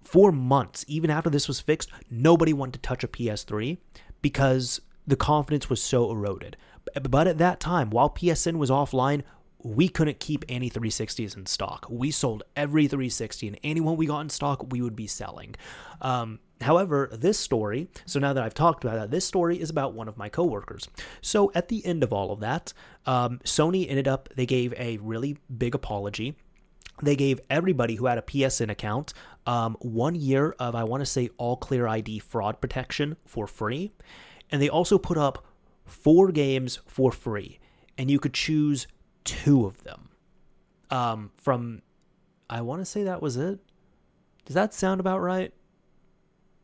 [0.00, 3.78] For months, even after this was fixed, nobody wanted to touch a PS3
[4.20, 6.56] because the confidence was so eroded.
[7.02, 9.22] But at that time, while PSN was offline,
[9.64, 11.86] we couldn't keep any 360s in stock.
[11.88, 15.54] We sold every 360, and anyone we got in stock, we would be selling.
[16.00, 19.94] Um, however, this story, so now that I've talked about that, this story is about
[19.94, 20.88] one of my coworkers.
[21.20, 22.72] So at the end of all of that,
[23.06, 26.36] um, Sony ended up, they gave a really big apology.
[27.02, 29.14] They gave everybody who had a PSN account
[29.46, 33.92] um, one year of, I want to say, AllClear ID fraud protection for free.
[34.50, 35.44] And they also put up
[35.84, 37.58] four games for free.
[37.98, 38.86] And you could choose
[39.24, 40.08] two of them.
[40.90, 41.82] Um, from,
[42.50, 43.60] I want to say that was it.
[44.44, 45.52] Does that sound about right?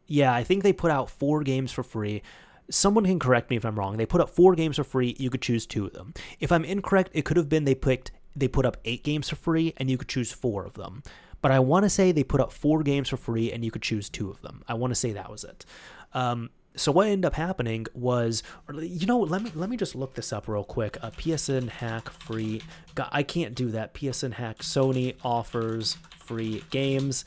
[0.06, 2.22] Yeah, I think they put out four games for free.
[2.70, 3.96] Someone can correct me if I'm wrong.
[3.96, 5.16] They put up four games for free.
[5.18, 6.12] You could choose two of them.
[6.40, 9.36] If I'm incorrect, it could have been they picked they put up eight games for
[9.36, 11.02] free and you could choose four of them.
[11.40, 13.82] But I want to say they put up four games for free and you could
[13.82, 14.62] choose two of them.
[14.68, 15.64] I want to say that was it.
[16.12, 20.14] Um, so what ended up happening was, you know, let me let me just look
[20.14, 20.96] this up real quick.
[21.02, 22.62] A PSN hack free.
[22.96, 23.94] I can't do that.
[23.94, 24.58] PSN hack.
[24.58, 27.24] Sony offers free games.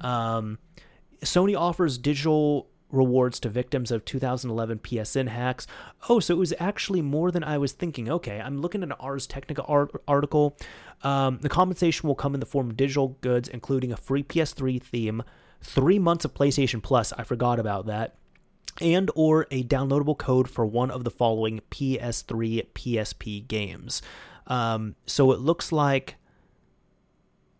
[0.00, 0.58] Um,
[1.22, 5.66] Sony offers digital rewards to victims of 2011 PSN hacks.
[6.08, 8.08] Oh, so it was actually more than I was thinking.
[8.08, 10.56] Okay, I'm looking at an Ars Technica art- article.
[11.02, 14.80] Um, the compensation will come in the form of digital goods, including a free PS3
[14.80, 15.22] theme,
[15.60, 17.12] three months of PlayStation Plus.
[17.12, 18.14] I forgot about that
[18.80, 24.02] and or a downloadable code for one of the following PS3 PSP games.
[24.46, 26.16] Um, so it looks like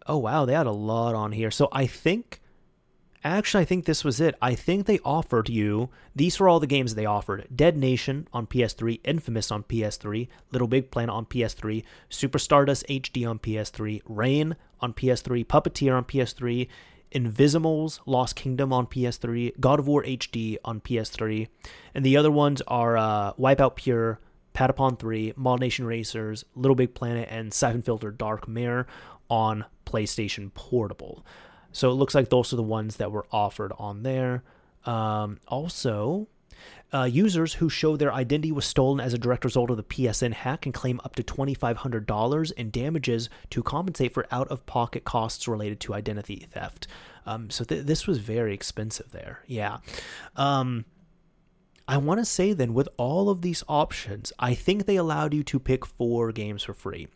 [0.06, 1.50] oh wow, they had a lot on here.
[1.50, 2.40] So I think
[3.22, 4.34] actually I think this was it.
[4.40, 7.46] I think they offered you these were all the games they offered.
[7.54, 13.28] Dead Nation on PS3, Infamous on PS3, Little Big Planet on PS3, Super Stardust HD
[13.28, 16.68] on PS3, Rain on PS3, Puppeteer on PS3,
[17.12, 21.48] Invizimals Lost Kingdom on PS3, God of War HD on PS3,
[21.94, 24.20] and the other ones are uh, Wipeout Pure,
[24.54, 28.86] Patapon 3, Mod Nation Racers, Little Big Planet, and Siphon Filter Dark Mirror
[29.28, 31.24] on PlayStation Portable.
[31.72, 34.44] So it looks like those are the ones that were offered on there.
[34.84, 36.28] Um, also,
[36.94, 40.32] uh, users who show their identity was stolen as a direct result of the PSN
[40.32, 45.48] hack can claim up to $2,500 in damages to compensate for out of pocket costs
[45.48, 46.86] related to identity theft.
[47.26, 49.40] Um, so th- this was very expensive there.
[49.48, 49.78] Yeah.
[50.36, 50.84] Um,
[51.88, 55.42] I want to say then, with all of these options, I think they allowed you
[55.44, 57.08] to pick four games for free.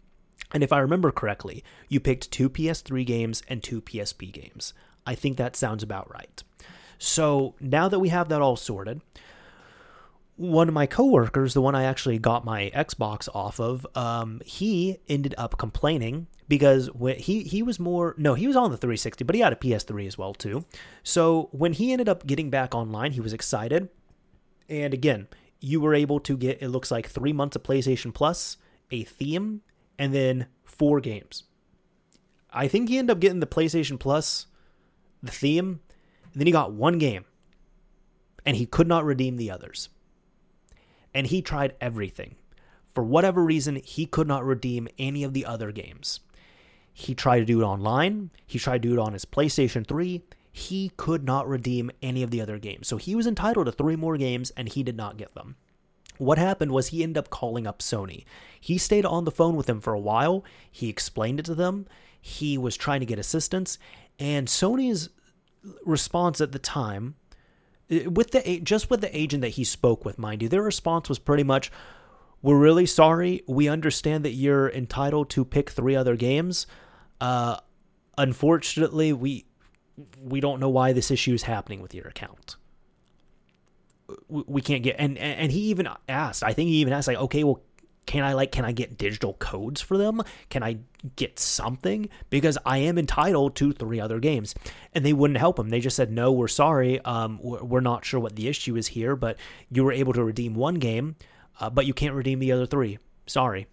[0.52, 4.74] And if I remember correctly, you picked two PS3 games and two PSP games.
[5.06, 6.42] I think that sounds about right.
[6.98, 9.00] So now that we have that all sorted,
[10.38, 14.98] one of my coworkers, the one I actually got my Xbox off of, um, he
[15.08, 19.34] ended up complaining because he he was more no he was on the 360 but
[19.34, 20.64] he had a PS3 as well too.
[21.02, 23.88] So when he ended up getting back online, he was excited.
[24.68, 25.26] And again,
[25.60, 28.56] you were able to get it looks like 3 months of PlayStation Plus,
[28.90, 29.62] a theme,
[29.98, 31.44] and then four games.
[32.50, 34.46] I think he ended up getting the PlayStation Plus
[35.20, 35.80] the theme,
[36.32, 37.24] and then he got one game,
[38.46, 39.88] and he could not redeem the others.
[41.14, 42.36] And he tried everything.
[42.94, 46.20] For whatever reason, he could not redeem any of the other games.
[46.92, 50.22] He tried to do it online, he tried to do it on his PlayStation 3.
[50.50, 52.88] He could not redeem any of the other games.
[52.88, 55.54] So he was entitled to three more games, and he did not get them.
[56.16, 58.24] What happened was he ended up calling up Sony.
[58.60, 60.44] He stayed on the phone with them for a while.
[60.68, 61.86] He explained it to them.
[62.20, 63.78] He was trying to get assistance,
[64.18, 65.10] and Sony's
[65.84, 67.14] response at the time,
[67.88, 71.18] with the just with the agent that he spoke with, mind you, their response was
[71.18, 71.70] pretty much,
[72.42, 73.42] "We're really sorry.
[73.46, 76.66] We understand that you're entitled to pick three other games.
[77.20, 77.58] Uh,
[78.16, 79.46] unfortunately, we
[80.22, 82.56] we don't know why this issue is happening with your account."
[84.28, 87.44] we can't get and and he even asked i think he even asked like okay
[87.44, 87.60] well
[88.08, 90.22] can i like can i get digital codes for them?
[90.48, 90.78] Can i
[91.14, 92.08] get something?
[92.30, 94.54] Because i am entitled to three other games.
[94.94, 97.00] And they wouldn't help him they just said no we're sorry.
[97.04, 99.36] Um, we're not sure what the issue is here but
[99.70, 101.16] you were able to redeem one game
[101.60, 102.98] uh, but you can't redeem the other three.
[103.26, 103.66] Sorry.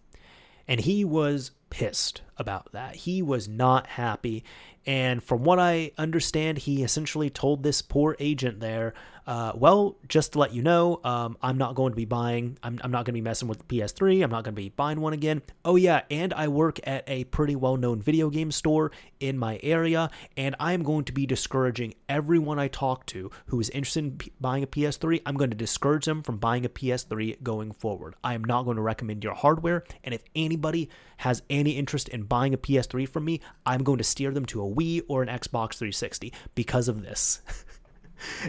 [0.68, 2.96] And he was pissed about that.
[2.96, 4.44] He was not happy.
[4.86, 8.94] And from what i understand he essentially told this poor agent there
[9.28, 12.80] uh, well, just to let you know, um, I'm not going to be buying, I'm,
[12.84, 14.24] I'm not going to be messing with the PS3.
[14.24, 15.42] I'm not going to be buying one again.
[15.64, 19.60] Oh, yeah, and I work at a pretty well known video game store in my
[19.64, 24.18] area, and I'm going to be discouraging everyone I talk to who is interested in
[24.18, 25.22] p- buying a PS3.
[25.26, 28.16] I'm going to discourage them from buying a PS3 going forward.
[28.24, 32.24] I am not going to recommend your hardware, and if anybody has any interest in
[32.24, 35.30] buying a PS3 from me, I'm going to steer them to a Wii or an
[35.30, 37.42] Xbox 360 because of this.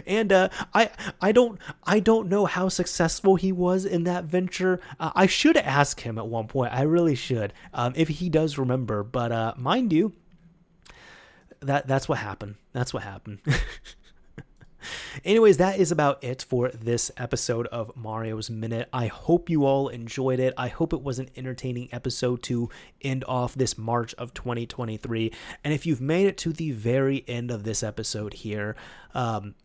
[0.05, 0.89] and uh, I
[1.21, 4.79] I don't I don't know how successful he was in that venture.
[4.99, 6.73] Uh, I should ask him at one point.
[6.73, 9.03] I really should, um, if he does remember.
[9.03, 10.13] But uh, mind you,
[11.61, 12.55] that that's what happened.
[12.73, 13.39] That's what happened.
[15.25, 18.89] Anyways, that is about it for this episode of Mario's Minute.
[18.93, 20.53] I hope you all enjoyed it.
[20.57, 22.69] I hope it was an entertaining episode to
[23.01, 25.31] end off this March of 2023.
[25.63, 28.75] And if you've made it to the very end of this episode here,
[29.13, 29.55] um,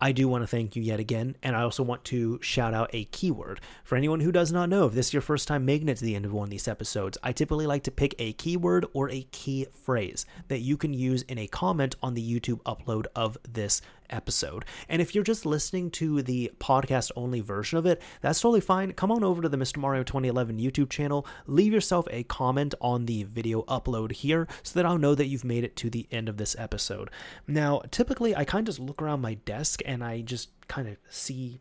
[0.00, 2.90] I do want to thank you yet again, and I also want to shout out
[2.92, 3.60] a keyword.
[3.82, 6.04] For anyone who does not know, if this is your first time making it to
[6.04, 9.10] the end of one of these episodes, I typically like to pick a keyword or
[9.10, 13.36] a key phrase that you can use in a comment on the YouTube upload of
[13.48, 14.64] this episode.
[14.88, 18.92] And if you're just listening to the podcast only version of it, that's totally fine.
[18.92, 19.78] Come on over to the Mr.
[19.78, 24.86] Mario 2011 YouTube channel, leave yourself a comment on the video upload here so that
[24.86, 27.10] I'll know that you've made it to the end of this episode.
[27.46, 30.96] Now, typically, I kind of just look around my desk and I just kind of
[31.08, 31.60] see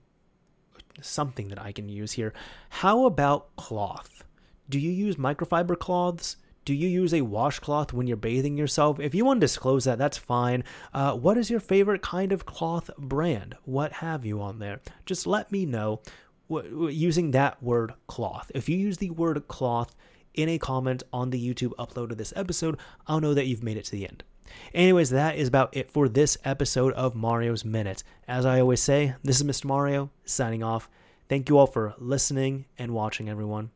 [1.02, 2.34] something that I can use here.
[2.70, 4.24] How about cloth?
[4.70, 6.38] Do you use microfiber cloths?
[6.68, 9.00] Do you use a washcloth when you're bathing yourself?
[9.00, 10.66] If you want to disclose that, that's fine.
[10.94, 13.56] Uh, what is your favorite kind of cloth brand?
[13.64, 14.82] What have you on there?
[15.06, 16.02] Just let me know
[16.50, 18.52] using that word cloth.
[18.54, 19.96] If you use the word cloth
[20.34, 23.78] in a comment on the YouTube upload of this episode, I'll know that you've made
[23.78, 24.26] it to the end.
[24.74, 28.04] Anyways, that is about it for this episode of Mario's Minute.
[28.28, 29.64] As I always say, this is Mr.
[29.64, 30.90] Mario signing off.
[31.30, 33.72] Thank you all for listening and watching, everyone.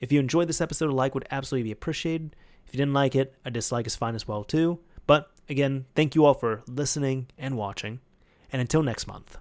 [0.00, 2.36] If you enjoyed this episode, a like would absolutely be appreciated.
[2.66, 4.78] If you didn't like it, a dislike is fine as well too.
[5.06, 8.00] But again, thank you all for listening and watching.
[8.52, 9.38] And until next month.